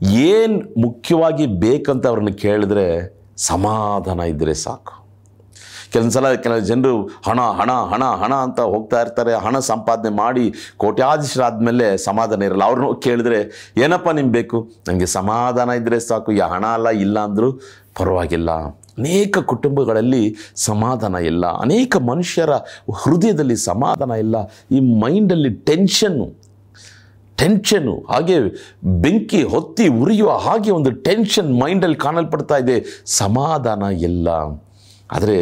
ಏನು 0.03 0.81
ಮುಖ್ಯವಾಗಿ 0.81 1.47
ಬೇಕಂತ 1.47 2.07
ಅವ್ರನ್ನ 2.07 2.29
ಕೇಳಿದ್ರೆ 2.29 3.17
ಸಮಾಧಾನ 3.37 4.21
ಇದ್ದರೆ 4.21 4.55
ಸಾಕು. 4.55 5.08
ಕೆಲವೊಂದು 5.93 6.13
ಸಲ 6.13 6.33
ಕೆಲವು 6.33 6.61
ಜನರು 6.61 7.03
ಹಣ 7.03 7.41
ಹಣ 7.41 7.73
ಹಣ 7.73 8.05
ಹಣ 8.05 8.35
ಅಂತ 8.35 8.61
ಹೋಗ್ತಾ 8.61 9.01
ಇರ್ತಾರೆ. 9.01 9.35
ಹಣ 9.35 9.59
ಸಂಪಾದನೆ 9.59 10.17
ಮಾಡಿ 10.17 10.55
ಕೋಟ್ಯಾಧೀಶರಾದ್ಮೇಲೆ 10.77 11.97
ಸಮಾಧಾನ 11.97 12.43
ಇರಲ್ಲ. 12.43 12.65
ಅವ್ರನ್ನ 12.65 12.87
ಕೇಳಿದ್ರೆ, 13.03 13.73
ಏನಪ್ಪ 13.77 14.11
ನಿಮ್ಗೆ 14.11 14.33
ಬೇಕು? 14.33 14.69
ನನಗೆ 14.89 15.07
ಸಮಾಧಾನ 15.07 15.71
ಇದ್ದರೆ 15.71 16.01
ಸಾಕು. 16.01 16.33
ಈ 16.33 16.39
ಹಣ 16.39 16.67
ಅಲ್ಲ, 16.67 16.89
ಇಲ್ಲ 16.89 17.21
ಅಂದರೂ 17.21 17.53
ಪರವಾಗಿಲ್ಲ. 17.99 18.51
ಅನೇಕ 18.99 19.39
ಕುಟುಂಬಗಳಲ್ಲಿ 19.39 20.37
ಸಮಾಧಾನ 20.57 21.15
ಇಲ್ಲ. 21.15 21.47
ಅನೇಕ 21.47 21.97
ಮನುಷ್ಯರ 21.97 22.51
ಹೃದಯದಲ್ಲಿ 23.03 23.57
ಸಮಾಧಾನ 23.57 24.11
ಇಲ್ಲ. 24.11 24.37
ಈ 24.71 24.81
ಮೈಂಡಲ್ಲಿ 24.81 25.51
ಟೆನ್ಷನ್ನು 25.51 26.49
ಟೆನ್ಷನ್ನು, 27.37 28.07
ಹಾಗೆ 28.11 28.41
ಬೆಂಕಿ, 28.85 29.43
ಹೊತ್ತಿ 29.43 29.89
ಉರಿಯುವ 29.89 30.31
ಹಾಗೆ 30.31 30.71
ಒಂದು 30.71 30.91
ಟೆನ್ಷನ್ 30.91 31.61
ಮೈಂಡಲ್ಲಿ 31.61 31.97
ಕಾಣಲ್ಪಡ್ತಾ 31.97 32.57
ಇದೆ. 32.57 33.03
ಸಮಾಧಾನ 33.07 33.83
ಇಲ್ಲ. 33.83 34.29
ಆದರೆ 35.11 35.37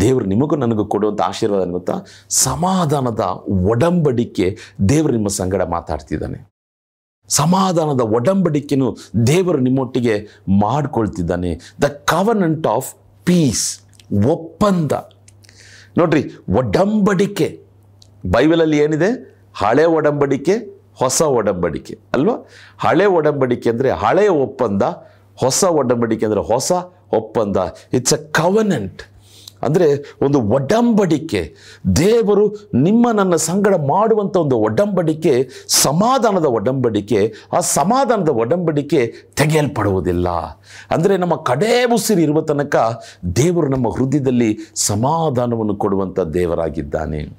ದೇವರು 0.00 0.24
ನಿಮಗೂ 0.24 0.56
ನನಗೂ 0.56 0.84
ಕೊಡುವಂಥ 0.84 1.20
ಆಶೀರ್ವಾದ 1.20 1.62
ಅನ್ನುವಂಥ 1.62 1.90
ಸಮಾಧಾನದ 2.28 3.24
ಒಡಂಬಡಿಕೆ 3.72 4.46
ದೇವರು 4.88 5.12
ನಿಮ್ಮ 5.12 5.28
ಸಂಗಡ 5.28 5.62
ಮಾತಾಡ್ತಿದ್ದಾನೆ. 5.62 6.38
ಸಮಾಧಾನದ 7.28 8.00
ಒಡಂಬಡಿಕೆನು 8.00 8.96
ದೇವರು 9.26 9.58
ನಿಮ್ಮೊಟ್ಟಿಗೆ 9.58 10.14
ಮಾಡಿಕೊಳ್ತಿದ್ದಾನೆ. 10.60 11.50
ದ 11.82 11.84
ಕವರ್ನೆಂಟ್ 12.12 12.66
ಆಫ್ 12.66 12.90
ಪೀಸ್ 13.24 13.66
ಒಪ್ಪಂದ. 14.34 14.92
ನೋಡ್ರಿ, 15.98 16.22
ಒಡಂಬಡಿಕೆ. 16.56 17.48
ಬೈಬಲಲ್ಲಿ 18.34 18.78
ಏನಿದೆ? 18.78 19.10
ಹಳೆ 19.54 19.84
ಒಡಂಬಡಿಕೆ, 19.84 20.54
ಹೊಸ 21.00 21.20
ಒಡಂಬಡಿಕೆ. 21.22 21.94
ಅಲ್ವಾ? 22.14 22.36
ಹಳೆ 22.78 23.06
ಒಡಂಬಡಿಕೆ 23.18 23.70
ಅಂದರೆ 23.70 23.90
ಹಳೆಯ 24.04 24.30
ಒಪ್ಪಂದ, 24.44 24.82
ಹೊಸ 25.38 25.64
ಒಡಂಬಡಿಕೆ 25.80 26.24
ಅಂದರೆ 26.26 26.42
ಹೊಸ 26.52 26.72
ಒಪ್ಪಂದ. 27.12 27.56
ಇಟ್ಸ್ 27.92 28.14
ಅ 28.14 28.16
ಕವನೆಂಟ್ 28.16 29.02
ಅಂದರೆ 29.62 30.14
ಒಂದು 30.22 30.40
ಒಡಂಬಡಿಕೆ. 30.42 31.54
ದೇವರು 31.96 32.70
ನಿಮ್ಮ 32.74 33.10
ನನ್ನ 33.10 33.36
ಸಂಗಡ 33.36 33.74
ಮಾಡುವಂಥ 33.74 34.36
ಒಂದು 34.36 34.58
ಒಡಂಬಡಿಕೆ, 34.58 35.48
ಸಮಾಧಾನದ 35.68 36.44
ಒಡಂಬಡಿಕೆ, 36.44 37.34
ಆ 37.52 37.60
ಸಮಾಧಾನದ 37.60 38.28
ಒಡಂಬಡಿಕೆ 38.28 39.14
ತೆಗೆಯಲ್ಪಡುವುದಿಲ್ಲ. 39.36 40.28
ಅಂದರೆ 40.90 41.16
ನಮ್ಮ 41.16 41.36
ಕಡೇ 41.36 41.84
ಉಸಿರು 41.94 42.20
ಇರುವ 42.20 42.40
ತನಕ 42.40 43.00
ದೇವರು 43.36 43.68
ನಮ್ಮ 43.68 43.88
ಹೃದಯದಲ್ಲಿ 43.88 44.58
ಸಮಾಧಾನವನ್ನು 44.74 45.76
ಕೊಡುವಂಥ 45.76 46.20
ದೇವರಾಗಿದ್ದಾನೆ. 46.20 47.38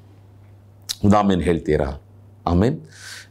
ಆಮೇನ್ 1.18 1.42
ಹೇಳ್ತೀರಾ? 1.42 2.02
ಆಮೇನ್. 2.46 2.80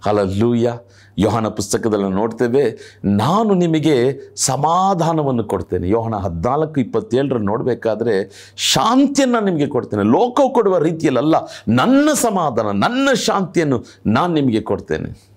ಹಲಲ್ಲೂಯ್ಯ 0.01 0.73
ಯೋಹನ 1.19 1.47
ಪುಸ್ತಕದಲ್ಲಿ 1.47 2.09
ನೋಡ್ತೇವೆ. 2.09 2.63
ನಾನು 3.05 3.53
ನಿಮಗೆ 3.53 3.95
ಸಮಾಧಾನವನ್ನು 4.35 5.43
ಕೊಡ್ತೇನೆ. 5.43 5.89
ಯೋಹನ 5.89 6.15
ಹದಿನಾಲ್ಕು 6.15 6.79
ಇಪ್ಪತ್ತೇಳರ 6.79 7.37
ನೋಡಬೇಕಾದ್ರೆ 7.37 8.13
ಶಾಂತಿಯನ್ನು 8.57 9.39
ನಿಮಗೆ 9.39 9.67
ಕೊಡ್ತೇನೆ. 9.67 10.03
ಲೋಕ 10.03 10.39
ಕೊಡುವ 10.53 10.77
ರೀತಿಯಲ್ಲ 10.77 11.35
ನನ್ನ 11.67 12.09
ಸಮಾಧಾನ, 12.13 12.65
ನನ್ನ 12.65 13.13
ಶಾಂತಿಯನ್ನು 13.13 13.83
ನಾನು 14.05 14.33
ನಿಮಗೆ 14.33 14.61
ಕೊಡ್ತೇನೆ. 14.61 15.29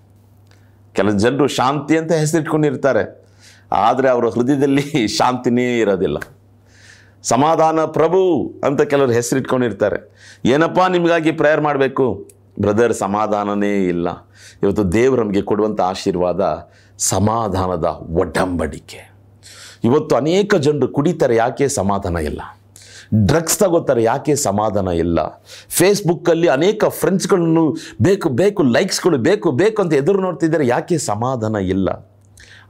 ಕೆಲ 0.93 1.09
ಜನರು 1.09 1.47
ಶಾಂತಿ 1.47 1.97
ಅಂತ 1.97 2.11
ಹೆಸರಿಟ್ಕೊಂಡಿರ್ತಾರೆ. 2.11 3.23
ಆದರೆ 3.71 4.09
ಅವರ 4.09 4.25
ಹೃದಯದಲ್ಲಿ 4.25 5.07
ಶಾಂತಿನೇ 5.07 5.79
ಇರೋದಿಲ್ಲ. 5.79 6.17
ಸಮಾಧಾನ 7.23 7.79
ಪ್ರಭು 7.85 8.19
ಅಂತ 8.63 8.81
ಕೆಲವರು 8.81 9.11
ಹೆಸರಿಟ್ಕೊಂಡಿರ್ತಾರೆ. 9.11 9.99
ಏನಪ್ಪ 10.45 10.79
ನಿಮಗಾಗಿ 10.89 11.31
ಪ್ರೇಯರ್ 11.31 11.61
ಮಾಡಬೇಕು? 11.61 12.27
ಬ್ರದರ್ 12.59 12.93
ಸಮಾಧಾನನೇ 12.93 13.85
ಇಲ್ಲ. 13.85 14.27
ಇವತ್ತು 14.63 14.91
ದೇವರು 14.91 15.23
ನಮಗೆ 15.23 15.41
ಕೊಡುವಂಥ 15.41 15.81
ಆಶೀರ್ವಾದ 15.81 16.69
ಸಮಾಧಾನದ 16.99 17.83
ಒಡಂಬಡಿಕೆ. 18.15 19.13
ಇವತ್ತು 19.83 20.15
ಅನೇಕ 20.15 20.55
ಜನರು 20.55 20.87
ಕುಡಿತಾರೆ, 20.87 21.35
ಯಾಕೆ 21.35 21.67
ಸಮಾಧಾನ 21.67 22.15
ಇಲ್ಲ? 22.15 22.41
ಡ್ರಗ್ಸ್ 23.25 23.59
ತಗೋತಾರೆ, 23.59 24.03
ಯಾಕೆ 24.03 24.35
ಸಮಾಧಾನ 24.35 24.87
ಇಲ್ಲ? 24.87 25.41
ಫೇಸ್ಬುಕ್ಕಲ್ಲಿ 25.69 26.47
ಅನೇಕ 26.47 26.85
ಫ್ರೆಂಡ್ಸ್ಗಳನ್ನು 26.85 27.75
ಬೇಕು 28.01 28.29
ಬೇಕು 28.29 28.63
ಲೈಕ್ಸ್ಗಳು 28.63 29.17
ಬೇಕು 29.17 29.51
ಬೇಕು 29.51 29.81
ಅಂತ 29.81 29.93
ಎದುರು 29.93 30.21
ನೋಡ್ತಿದ್ದಾರೆ, 30.21 30.67
ಯಾಕೆ 30.67 30.97
ಸಮಾಧಾನ 30.97 31.55
ಇಲ್ಲ? 31.55 31.89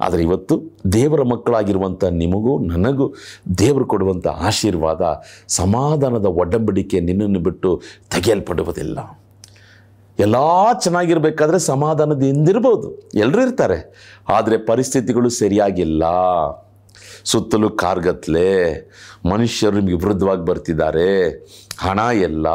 ಆದರೆ 0.02 0.24
ಇವತ್ತು 0.24 0.74
ದೇವರ 0.94 1.22
ಮಕ್ಕಳಾಗಿರುವಂಥ 1.22 2.04
ನಿಮಗೂ, 2.04 2.60
ನನಗೂ 2.60 3.14
ದೇವರು 3.58 3.86
ಕೊಡುವಂಥ 3.86 4.28
ಆಶೀರ್ವಾದ 4.28 5.02
ಸಮಾಧಾನದ 5.48 6.26
ಒಡಂಬಡಿಕೆ 6.26 7.00
ನಿನ್ನನ್ನು 7.00 7.40
ಬಿಟ್ಟು 7.40 7.82
ತೆಗೆಯಲ್ಪಡುವುದಿಲ್ಲ. 8.10 9.23
ಎಲ್ಲ 10.20 10.36
ಚೆನ್ನಾಗಿರ್ಬೇಕಾದ್ರೆ 10.82 11.60
ಸಮಾಧಾನದಿಂದಿರ್ಬೋದು. 11.60 13.10
ಎಲ್ಲರೂ 13.16 13.42
ಇರ್ತಾರೆ. 13.42 13.94
ಆದರೆ 14.30 14.58
ಪರಿಸ್ಥಿತಿಗಳು 14.58 15.30
ಸರಿಯಾಗಿಲ್ಲ. 15.30 16.04
ಸುತ್ತಲೂ 17.26 17.70
ಕಾರ್ಗತ್ಲೆ. 17.70 18.74
ಮನುಷ್ಯರು 19.32 19.76
ನಿಮಗೆ 19.76 19.94
ವಿರುದ್ಧವಾಗಿ 19.94 20.42
ಬರ್ತಿದ್ದಾರೆ. 20.42 21.30
ಹಣ 21.80 22.00
ಎಲ್ಲ, 22.00 22.48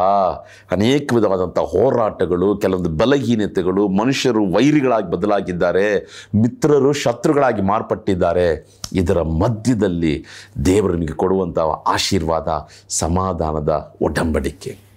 ಅನೇಕ 0.70 1.12
ವಿಧವಾದಂಥ 1.14 1.58
ಹೋರಾಟಗಳು, 1.58 2.56
ಕೆಲವೊಂದು 2.56 2.90
ಬಲಹೀನತೆಗಳು, 2.90 3.88
ಮನುಷ್ಯರು 3.88 4.52
ವೈರಿಗಳಾಗಿ 4.52 5.10
ಬದಲಾಗಿದ್ದಾರೆ. 5.10 5.98
ಮಿತ್ರರು 6.34 6.92
ಶತ್ರುಗಳಾಗಿ 6.92 7.62
ಮಾರ್ಪಟ್ಟಿದ್ದಾರೆ. 7.62 8.78
ಇದರ 8.92 9.22
ಮಧ್ಯದಲ್ಲಿ 9.22 10.24
ದೇವರು 10.64 10.92
ನಿಮಗೆ 10.92 11.14
ಕೊಡುವಂಥ 11.14 11.58
ಆಶೀರ್ವಾದ, 11.86 12.48
ಸಮಾಧಾನದ 12.88 13.94
ಒಡಂಬಡಿಕೆ. 14.02 14.87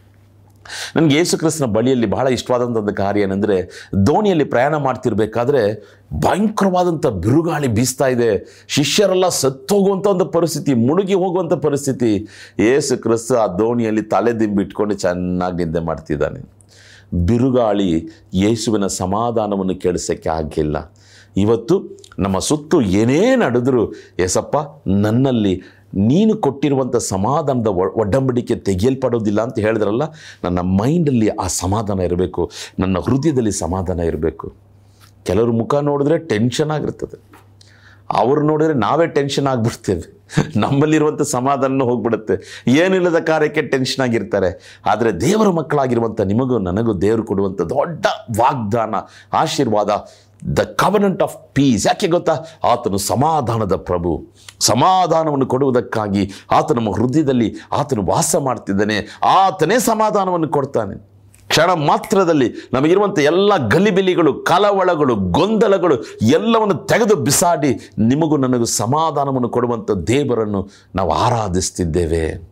ನನಗೆ 0.95 1.15
ಯೇಸು 1.15 1.37
ಕ್ರಿಸ್ತನ 1.37 1.65
ಬಳಿಯಲ್ಲಿ 1.65 2.05
ಬಹಳ 2.05 2.27
ಇಷ್ಟವಾದಂಥದ್ದು 2.27 2.95
ಕಾರ್ಯ 2.95 3.21
ಏನಂದರೆ 3.21 3.87
ದೋಣಿಯಲ್ಲಿ 4.05 4.43
ಪ್ರಯಾಣ 4.43 4.75
ಮಾಡ್ತಿರ್ಬೇಕಾದ್ರೆ 4.75 5.91
ಭಯಂಕರವಾದಂಥ 6.13 7.07
ಬಿರುಗಾಳಿ 7.07 7.67
ಬೀಸ್ತಾ 7.67 8.07
ಇದೆ. 8.07 8.65
ಶಿಷ್ಯರೆಲ್ಲ 8.67 9.29
ಸತ್ತೋಗುವಂಥ 9.29 10.07
ಒಂದು 10.07 10.25
ಪರಿಸ್ಥಿತಿ, 10.25 10.73
ಮುಳುಗಿ 10.73 11.13
ಹೋಗುವಂಥ 11.13 11.53
ಪರಿಸ್ಥಿತಿ. 11.53 12.27
ಯೇಸು 12.59 12.97
ಕ್ರಿಸ್ತ 12.97 13.33
ಆ 13.33 13.47
ದೋಣಿಯಲ್ಲಿ 13.47 14.01
ತಲೆ 14.01 14.39
ದಿಂಬಿಟ್ಕೊಂಡು 14.39 14.93
ಚೆನ್ನಾಗಿ 14.93 15.57
ನಿದ್ದೆ 15.57 15.79
ಮಾಡ್ತಿದ್ದಾನೆ. 15.79 16.61
ಬಿರುಗಾಳಿ 17.25 18.07
ಯೇಸುವಿನ 18.33 18.87
ಸಮಾಧಾನವನ್ನು 18.87 19.75
ಕೇಳಿಸೋಕ್ಕೆ 19.75 20.29
ಆಗಿಲ್ಲ. 20.29 20.93
ಇವತ್ತು 21.37 22.01
ನಮ್ಮ 22.19 22.39
ಸುತ್ತು 22.39 22.81
ಏನೇ 22.81 23.35
ನಡೆದರೂ, 23.35 23.93
ಯೇಸಪ್ಪ, 24.19 24.55
ನನ್ನಲ್ಲಿ 24.87 25.61
ನೀನು 25.93 26.33
ಕೊಟ್ಟಿರುವಂಥ 26.37 26.95
ಸಮಾಧಾನದ 26.95 27.67
ಒಡಂಬಡಿಕೆ 28.01 28.55
ತೆಗೆಯಲ್ಪಡೋದಿಲ್ಲ 28.55 29.41
ಅಂತ 29.41 29.59
ಹೇಳಿದ್ರಲ್ಲ, 29.59 30.03
ನನ್ನ 30.43 30.59
ಮೈಂಡಲ್ಲಿ 30.59 31.29
ಆ 31.29 31.47
ಸಮಾಧಾನ 31.47 31.99
ಇರಬೇಕು, 31.99 32.51
ನನ್ನ 32.79 32.97
ಹೃದಯದಲ್ಲಿ 33.07 33.51
ಸಮಾಧಾನ 33.51 33.99
ಇರಬೇಕು. 33.99 34.47
ಕೆಲವರು 35.25 35.51
ಮುಖ 35.51 35.75
ನೋಡಿದ್ರೆ 35.75 36.17
ಟೆನ್ಷನ್ 36.17 36.71
ಆಗಿರ್ತದೆ. 36.71 37.17
ಅವರು 38.21 38.41
ನೋಡಿದ್ರೆ 38.47 38.73
ನಾವೇ 38.73 39.05
ಟೆನ್ಷನ್ 39.17 39.47
ಆಗಿಬಿಡ್ತೇವೆ. 39.47 40.05
ನಮ್ಮಲ್ಲಿರುವಂಥ 40.55 41.21
ಸಮಾಧಾನ 41.21 41.83
ಹೋಗ್ಬಿಡುತ್ತೆ. 41.89 42.35
ಏನಿಲ್ಲದ 42.67 43.19
ಕಾರ್ಯಕ್ಕೆ 43.29 43.61
ಟೆನ್ಷನ್ 43.61 44.03
ಆಗಿರ್ತಾರೆ. 44.05 44.49
ಆದರೆ 44.91 45.09
ದೇವರ 45.21 45.49
ಮಕ್ಕಳಾಗಿರುವಂಥ 45.59 46.21
ನಿಮಗೂ 46.21 46.57
ನನಗೂ 46.67 46.93
ದೇವರು 47.05 47.23
ಕೊಡುವಂಥ 47.23 47.61
ದೊಡ್ಡ 47.61 48.05
ವಾಗ್ದಾನ, 48.39 48.95
ಆಶೀರ್ವಾದ 49.33 49.89
ದ 50.55 50.59
ಕವನೆಂಟ್ 50.59 51.23
ಆಫ್ 51.23 51.37
ಪೀಸ್ 51.53 51.87
ಯಾಕೆ 51.87 52.07
ಗೊತ್ತಾ? 52.07 52.35
ಆತನು 52.63 52.97
ಸಮಾಧಾನದ 52.97 53.75
ಪ್ರಭು. 53.75 54.27
ಸಮಾಧಾನವನ್ನು 54.59 55.45
ಕೊಡುವುದಕ್ಕಾಗಿ 55.45 56.31
ಆತ 56.51 56.71
ನಮ್ಮ 56.71 56.95
ಹೃದಯದಲ್ಲಿ 56.95 57.55
ಆತನು 57.71 58.05
ವಾಸ 58.05 58.35
ಮಾಡ್ತಿದ್ದಾನೆ. 58.35 59.19
ಆತನೇ 59.23 59.79
ಸಮಾಧಾನವನ್ನು 59.79 60.47
ಕೊಡ್ತಾನೆ. 60.47 61.11
ಕ್ಷಣ 61.47 61.73
ಮಾತ್ರದಲ್ಲಿ 61.73 62.53
ನಮಗಿರುವಂಥ 62.73 63.19
ಎಲ್ಲ 63.19 63.67
ಗಲಿಬಿಲಿಗಳು, 63.67 64.33
ಕಲವಳಗಳು, 64.33 65.15
ಗೊಂದಲಗಳು 65.15 66.03
ಎಲ್ಲವನ್ನು 66.21 66.73
ತೆಗೆದು 66.73 67.15
ಬಿಸಾಡಿ 67.15 67.91
ನಿಮಗೂ 67.97 68.37
ನನಗೂ 68.37 68.65
ಸಮಾಧಾನವನ್ನು 68.65 69.49
ಕೊಡುವಂಥ 69.49 69.91
ದೇವರನ್ನು 69.91 70.69
ನಾವು 70.95 71.11
ಆರಾಧಿಸ್ತಿದ್ದೇವೆ. 71.11 72.50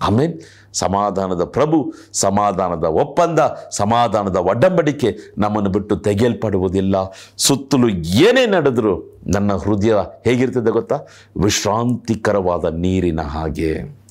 ಆಮೇಲೆ 0.00 0.64
ಸಮಾಧಾನದ 0.72 1.44
ಪ್ರಭು, 1.44 1.92
ಸಮಾಧಾನದ 2.12 2.84
ಒಪ್ಪಂದ, 2.84 3.38
ಸಮಾಧಾನದ 3.70 4.36
ಒಡಂಬಡಿಕೆ 4.36 5.18
ನಮ್ಮನ್ನು 5.38 5.70
ಬಿಟ್ಟು 5.70 5.96
ತೆಗೆಯಲ್ಪಡುವುದಿಲ್ಲ. 5.96 6.96
ಸುತ್ತಲೂ 7.38 7.88
ಏನೇ 7.88 8.46
ನಡೆದರೂ 8.46 9.20
ನನ್ನ 9.34 9.52
ಹೃದಯ 9.54 9.94
ಹೇಗಿರ್ತದೆ 10.24 10.70
ಗೊತ್ತಾ? 10.70 10.96
ವಿಶ್ರಾಂತಿಕರವಾದ 11.42 12.64
ನೀರಿನ 12.64 13.20
ಹಾಗೆ. 13.20 14.04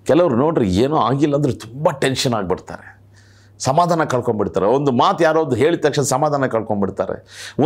ಕೆಲವರು 0.05 0.35
ನೋಡ್ರಿ 0.35 0.69
ಏನೋ 0.69 0.95
ಆಗಿಲ್ಲ 0.95 1.35
ಅಂದರೆ 1.35 1.53
ತುಂಬ 1.53 1.89
ಟೆನ್ಷನ್ 1.89 2.33
ಆಗಿಬಿಡ್ತಾರೆ. 2.33 2.94
ಸಮಾಧಾನ 3.67 4.03
ಕಳ್ಕೊಂಡ್ಬಿಡ್ತಾರೆ. 4.03 4.65
ಒಂದು 4.77 4.91
ಮಾತು 4.91 5.23
ಯಾರೋ 5.23 5.41
ಒಂದು 5.45 5.55
ಹೇಳಿದ 5.55 5.81
ತಕ್ಷಣ 5.85 6.03
ಸಮಾಧಾನ 6.03 6.45
ಕಳ್ಕೊಂಡ್ಬಿಡ್ತಾರೆ. 6.45 7.15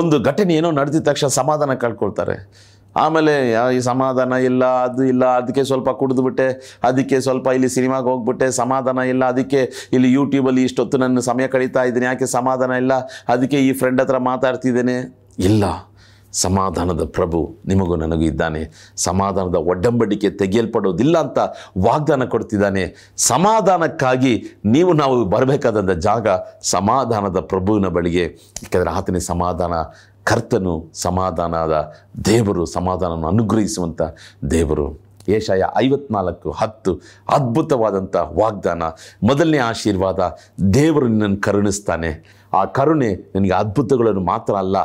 ಒಂದು 0.02 0.20
ಘಟನೆ 0.20 0.54
ಏನೋ 0.56 0.72
ನಡೆದಿದ 0.72 1.04
ತಕ್ಷಣ 1.10 1.28
ಸಮಾಧಾನ 1.28 1.74
ಕಳ್ಕೊಳ್ತಾರೆ. 1.74 2.36
ಆಮೇಲೆ 2.96 3.34
ಈ 3.76 3.80
ಸಮಾಧಾನ 3.80 4.34
ಇಲ್ಲ, 4.34 4.64
ಅದು 4.66 5.04
ಇಲ್ಲ, 5.04 5.26
ಅದಕ್ಕೆ 5.40 5.64
ಸ್ವಲ್ಪ 5.64 5.90
ಕುಡಿದ್ಬಿಟ್ಟೆ 5.90 6.78
ಅದಕ್ಕೆ 6.84 7.22
ಸ್ವಲ್ಪ 7.22 7.48
ಇಲ್ಲಿ 7.48 7.70
ಸಿನಿಮಾಗೆ 7.70 8.08
ಹೋಗ್ಬಿಟ್ಟೆ, 8.12 8.52
ಸಮಾಧಾನ 8.52 9.00
ಇಲ್ಲ, 9.14 9.26
ಅದಕ್ಕೆ 9.26 9.90
ಇಲ್ಲಿ 9.94 10.14
ಯೂಟ್ಯೂಬಲ್ಲಿ 10.14 10.64
ಇಷ್ಟೊತ್ತು 10.64 10.98
ನನ್ನ 10.98 11.20
ಸಮಯ 11.20 11.48
ಕಳೀತಾ 11.48 11.84
ಇದ್ದೀನಿ, 11.84 12.06
ಯಾಕೆ 12.06 12.26
ಸಮಾಧಾನ 12.26 12.72
ಇಲ್ಲ, 12.72 12.94
ಅದಕ್ಕೆ 13.36 13.60
ಈ 13.68 13.72
ಫ್ರೆಂಡ್ 13.74 14.02
ಹತ್ರ 14.02 14.18
ಮಾತಾಡ್ತಿದ್ದೇನೆ. 14.18 14.98
ಇಲ್ಲ. 15.38 15.64
ಸಮಾಧಾನದ 16.34 17.04
ಪ್ರಭು 17.06 17.58
ನಿಮಗೂ 17.66 17.96
ನನಗೂ 17.96 18.22
ಇದ್ದಾನೆ 18.22 18.94
ಸಮಾಧಾನದ 18.96 19.56
ಒಡ್ಡಂಬಡಿಕೆ 19.56 20.30
ತೆಗೆಯಲ್ಪಡೋದಿಲ್ಲ 20.30 21.18
ಅಂತ 21.18 21.38
ವಾಗ್ದಾನ 21.78 22.26
ಕೊಡ್ತಿದ್ದಾನೆ. 22.26 23.14
ಸಮಾಧಾನಕ್ಕಾಗಿ 23.18 24.44
ನೀವು 24.66 24.94
ನಾವು 24.94 25.26
ಬರಬೇಕಾದಂಥ 25.26 25.92
ಜಾಗ 25.92 26.28
ಸಮಾಧಾನದ 26.62 27.40
ಪ್ರಭುವಿನ 27.40 27.88
ಬಳಿಗೆ. 27.88 28.24
ಯಾಕೆಂದರೆ 28.64 28.90
ಆತನೇ 28.90 29.20
ಸಮಾಧಾನ 29.20 29.74
ಕರ್ತನು, 30.24 30.92
ಸಮಾಧಾನದ 30.94 31.94
ದೇವರು, 32.26 32.66
ಸಮಾಧಾನವನ್ನು 32.66 33.28
ಅನುಗ್ರಹಿಸುವಂಥ 33.28 34.02
ದೇವರು. 34.52 35.10
ಏಷಾಯ 35.30 35.64
ಐವತ್ನಾಲ್ಕು 35.78 36.52
ಹತ್ತು 36.52 37.02
ಅದ್ಭುತವಾದಂಥ 37.30 38.16
ವಾಗ್ದಾನ. 38.16 38.84
ಮೊದಲನೇ 39.24 39.58
ಆಶೀರ್ವಾದ 39.58 40.20
ದೇವರು 40.74 41.08
ನಿನ್ನನ್ನು 41.08 41.38
ಕರುಣಿಸ್ತಾನೆ. 41.38 42.39
ಆ 42.54 42.66
ಕರುಣೆ 42.66 43.10
ನಿನಗೆ 43.36 43.52
ಅದ್ಭುತಗಳನ್ನು 43.52 44.22
ಮಾತ್ರ 44.22 44.54
ಅಲ್ಲ, 44.54 44.78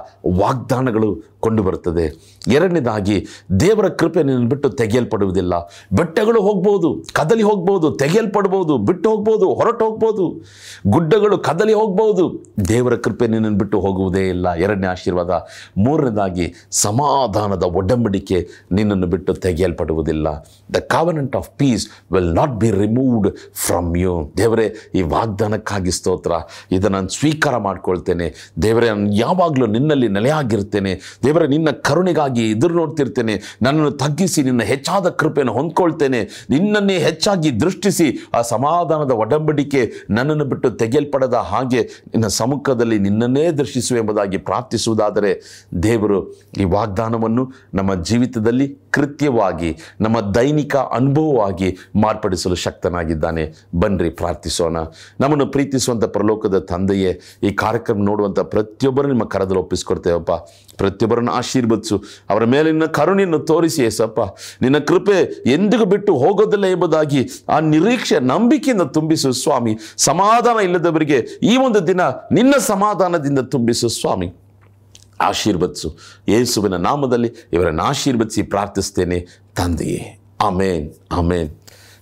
ವಾಗ್ದಾನಗಳು 0.42 1.35
ಕೊಂಡು 1.40 1.62
ಬರುತ್ತದೆ 1.62 2.05
ಎರಡನೇದಾಗಿ, 2.48 3.27
ದೇವರ 3.61 3.88
ಕೃಪೆ 3.88 4.22
ನಿನ್ನನ್ನು 4.22 4.48
ಬಿಟ್ಟು 4.48 4.68
ತೆಗೆಯಲ್ಪಡುವುದಿಲ್ಲ. 4.68 5.55
ಬೆಟ್ಟಗಳು 5.92 6.40
ಹೋಗ್ಬೋದು, 6.40 7.05
ಕದಲಿ 7.12 7.42
ಹೋಗ್ಬೋದು, 7.42 7.90
ತೆಗೆಯಲ್ಪಡ್ಬೋದು, 7.90 8.79
ಬಿಟ್ಟು 8.79 9.11
ಹೋಗ್ಬೋದು, 9.11 9.55
ಹೊರಟು 9.55 9.85
ಹೋಗ್ಬೋದು. 9.85 10.42
ಗುಡ್ಡಗಳು 10.87 11.38
ಕದಲಿ 11.38 11.72
ಹೋಗ್ಬೋದು, 11.72 12.44
ದೇವರ 12.68 12.96
ಕೃಪೆ 12.96 13.27
ನಿನ್ನನ್ನು 13.27 13.59
ಬಿಟ್ಟು 13.59 13.81
ಹೋಗುವುದೇ 13.81 14.29
ಇಲ್ಲ. 14.29 14.55
ಎರಡನೇ 14.55 14.87
ಆಶೀರ್ವಾದ. 14.87 15.31
ಮೂರನೇದಾಗಿ, 15.79 16.55
ಸಮಾಧಾನದ 16.70 17.62
ಒಡಂಬಡಿಕೆ 17.62 18.48
ನಿನ್ನನ್ನು 18.72 19.07
ಬಿಟ್ಟು 19.07 19.35
ತೆಗೆಯಲ್ಪಡುವುದಿಲ್ಲ. 19.35 20.27
The 20.74 20.77
covenant 20.77 21.37
of 21.37 21.50
peace 21.59 21.88
will 22.12 22.35
not 22.35 22.53
be 22.53 22.70
removed 22.70 23.37
from 23.66 23.96
you 23.96 24.33
ದೇವರೇ, 24.37 24.74
ಈ 24.94 25.03
ವಾಗ್ದಾನಕ್ಕಾಗಿ 25.03 25.90
ಸ್ತೋತ್ರ. 25.90 26.33
ಇದನ್ನು 26.72 26.92
ನಾನು 26.94 27.09
ಸ್ವೀಕಾರ 27.09 27.54
ಮಾಡ್ಕೊಳ್ತೇನೆ. 27.59 28.53
ದೇವರೇ, 28.62 28.88
ನಾನು 28.88 29.12
ಯಾವಾಗಲೂ 29.12 29.67
ನಿನ್ನಲ್ಲಿ 29.67 30.09
ನೆಲೆಯಾಗಿರ್ತೇನೆ. 30.09 31.01
ದೇವರೇ, 31.25 31.47
ನಿನ್ನ 31.47 31.71
ಕರುಣೆಗಾಗಿ 31.71 32.51
ಎದುರು 32.51 32.75
ನೋಡ್ತಿರ್ತೇನೆ 32.75 33.59
ನನ್ನನ್ನು 33.62 33.90
ತಗ್ಗಿಸಿ, 33.90 34.43
ನಿನ್ನ 34.43 34.62
ಹೆಚ್ಚಾದ 34.62 35.09
ಕೃಪೆಯನ್ನು 35.09 35.53
ಹೊಂದ್ಕೊಳ್ತೇನೆ. 35.53 36.47
ನಿನ್ನನ್ನೇ 36.51 36.99
ಹೆಚ್ಚಾಗಿ 36.99 37.61
ದೃಷ್ಟಿಸಿ, 37.61 38.29
ಆ 38.35 38.43
ಸಮಾಧಾನದ 38.43 39.11
ಒಡಂಬಡಿಕೆ 39.11 39.93
ನನ್ನನ್ನು 40.11 40.45
ಬಿಟ್ಟು 40.45 40.71
ತೆಗೆಯಲ್ಪಡದ 40.71 41.35
ಹಾಗೆ 41.35 41.83
ನಿನ್ನ 41.83 42.27
ಸಮ್ಮುಖದಲ್ಲಿ 42.27 42.99
ನಿನ್ನನ್ನೇ 42.99 43.51
ದರ್ಶಿಸುವ 43.51 43.99
ಎಂಬುದಾಗಿ 43.99 44.37
ಪ್ರಾರ್ಥಿಸುವುದಾದರೆ, 44.37 45.43
ದೇವರು 45.83 46.33
ಈ 46.33 46.64
ವಾಗ್ದಾನವನ್ನು 46.64 47.53
ನಮ್ಮ 47.75 47.95
ಜೀವಿತದಲ್ಲಿ 47.95 48.79
ಕೃತ್ಯವಾಗಿ, 48.90 49.77
ನಮ್ಮ 50.01 50.21
ದೈನಿಕ 50.21 50.77
ಅನುಭವವಾಗಿ 50.77 51.77
ಮಾರ್ಪಡಿಸಲು 51.97 52.55
ಶಕ್ತನಾಗಿದ್ದಾನೆ. 52.55 53.53
ಬನ್ನಿ 53.75 54.11
ಪ್ರಾರ್ಥಿಸೋಣ. 54.11 54.79
ನಮ್ಮನ್ನು 55.21 55.47
ಪ್ರೀತಿಸುವಂಥ 55.47 56.05
ಪ್ರಲೋಕದ 56.05 56.59
ತಂದೆಯೇ 56.59 57.21
ಈ 57.44 57.52
ಕಾರ್ಯಕ್ರಮ 57.52 57.96
ನೋಡುವಂಥ 57.98 58.40
ಪ್ರತಿಯೊಬ್ಬರು 58.40 59.09
ನಿಮ್ಮ 59.09 59.24
ಕರದಲ್ಲಿ 59.24 59.59
ಒಪ್ಪಿಸ್ಕೊಡ್ತೇವಪ್ಪ 59.59 60.30
ಪ್ರತಿಯೊಬ್ಬರನ್ನು 60.76 61.33
ಆಶೀರ್ವದಿಸು. 61.33 62.02
ಅವರ 62.30 62.44
ಮೇಲೆ 62.44 62.70
ನಿನ್ನ 62.70 62.85
ಕರುಣೆಯನ್ನು 62.85 63.38
ತೋರಿಸಿ 63.38 63.83
ಏಸಪ್ಪ 63.83 64.20
ನಿನ್ನ 64.62 64.78
ಕೃಪೆ 64.78 65.42
ಎಂದಿಗೂ 65.46 65.85
ಬಿಟ್ಟು 65.85 66.14
ಹೋಗೋದಿಲ್ಲ 66.14 66.66
ಎಂಬುದಾಗಿ 66.66 67.28
ಆ 67.48 67.61
ನಿರೀಕ್ಷೆ, 67.61 68.20
ನಂಬಿಕೆಯಿಂದ 68.20 68.83
ತುಂಬಿಸು 68.83 69.33
ಸ್ವಾಮಿ. 69.33 69.78
ಸಮಾಧಾನ 69.96 70.59
ಇಲ್ಲದವರಿಗೆ 70.59 71.26
ಈ 71.42 71.57
ಒಂದು 71.57 71.87
ದಿನ 71.87 72.00
ನಿನ್ನ 72.33 72.54
ಸಮಾಧಾನದಿಂದ 72.59 73.38
ತುಂಬಿಸು 73.38 73.88
ಸ್ವಾಮಿ. 73.88 74.35
ಆಶೀರ್ವದಿಸು. 75.20 75.96
ಯೇಸುವಿನ 76.28 76.74
ನಾಮದಲ್ಲಿ 76.74 77.35
ಇವರನ್ನು 77.52 77.83
ಆಶೀರ್ವದಿಸಿ 77.83 78.42
ಪ್ರಾರ್ಥಿಸ್ತೇನೆ 78.42 79.26
ತಂದೆಯೇ. 79.57 80.18
ಆಮೇನ್. 80.40 80.92
ಆಮೇನ್. 81.12 81.50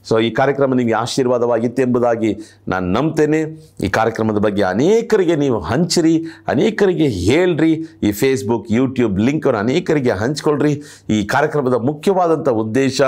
ಸೊ 0.08 0.14
ಈ 0.26 0.30
ಕಾರ್ಯಕ್ರಮ 0.30 0.74
ನಿಮಗೆ 0.74 0.96
ಆಶೀರ್ವಾದವಾಗಿತ್ತು 1.02 1.82
ಎಂಬುದಾಗಿ 1.82 2.30
ನಾನು 2.68 2.86
ನಂಬ್ತೇನೆ. 2.96 3.40
ಈ 3.86 3.88
ಕಾರ್ಯಕ್ರಮದ 3.98 4.40
ಬಗ್ಗೆ 4.46 4.62
ಅನೇಕರಿಗೆ 4.62 5.36
ನೀವು 5.36 5.58
ಹಂಚಿರಿ, 5.60 6.14
ಅನೇಕರಿಗೆ 6.48 7.08
ಹೇಳ್ರಿ. 7.08 7.72
ಈ 8.02 8.12
ಫೇಸ್ಬುಕ್ 8.20 8.66
ಯೂಟ್ಯೂಬ್ 8.78 9.18
ಲಿಂಕನ್ನು 9.28 9.58
ಅನೇಕರಿಗೆ 9.58 10.12
ಹಂಚ್ಕೊಳ್ರಿ. 10.22 10.74
ಈ 11.10 11.18
ಕಾರ್ಯಕ್ರಮದ 11.34 11.74
ಮುಖ್ಯವಾದಂಥ 11.74 12.48
ಉದ್ದೇಶ 12.64 13.02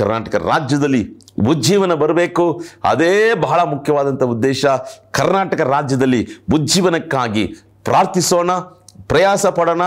ಕರ್ನಾಟಕ 0.00 0.34
ರಾಜ್ಯದಲ್ಲಿ 0.52 1.02
ಉಜ್ಜೀವನ 1.52 1.94
ಬರಬೇಕು. 1.94 2.46
ಅದೇ 2.92 3.14
ಬಹಳ 3.46 3.60
ಮುಖ್ಯವಾದಂಥ 3.74 4.22
ಉದ್ದೇಶ 4.34 4.64
ಕರ್ನಾಟಕ 5.18 5.60
ರಾಜ್ಯದಲ್ಲಿ 5.74 6.22
ಉಜ್ಜೀವನಕ್ಕಾಗಿ 6.54 7.44
ಪ್ರಾರ್ಥಿಸೋಣ, 7.88 8.50
ಪ್ರಯಾಸ 9.12 9.46
ಪಡೋಣ. 9.58 9.82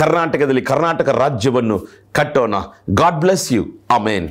ಕರ್ನಾಟಕದಲ್ಲಿ 0.00 0.62
ಕರ್ನಾಟಕ 0.70 1.08
ರಾಜ್ಯವನ್ನು 1.08 1.76
ಕಟ್ಟೋಣ. 2.18 2.54
God 3.00 3.20
bless 3.24 3.52
you 3.52 3.64
amen 3.96 4.26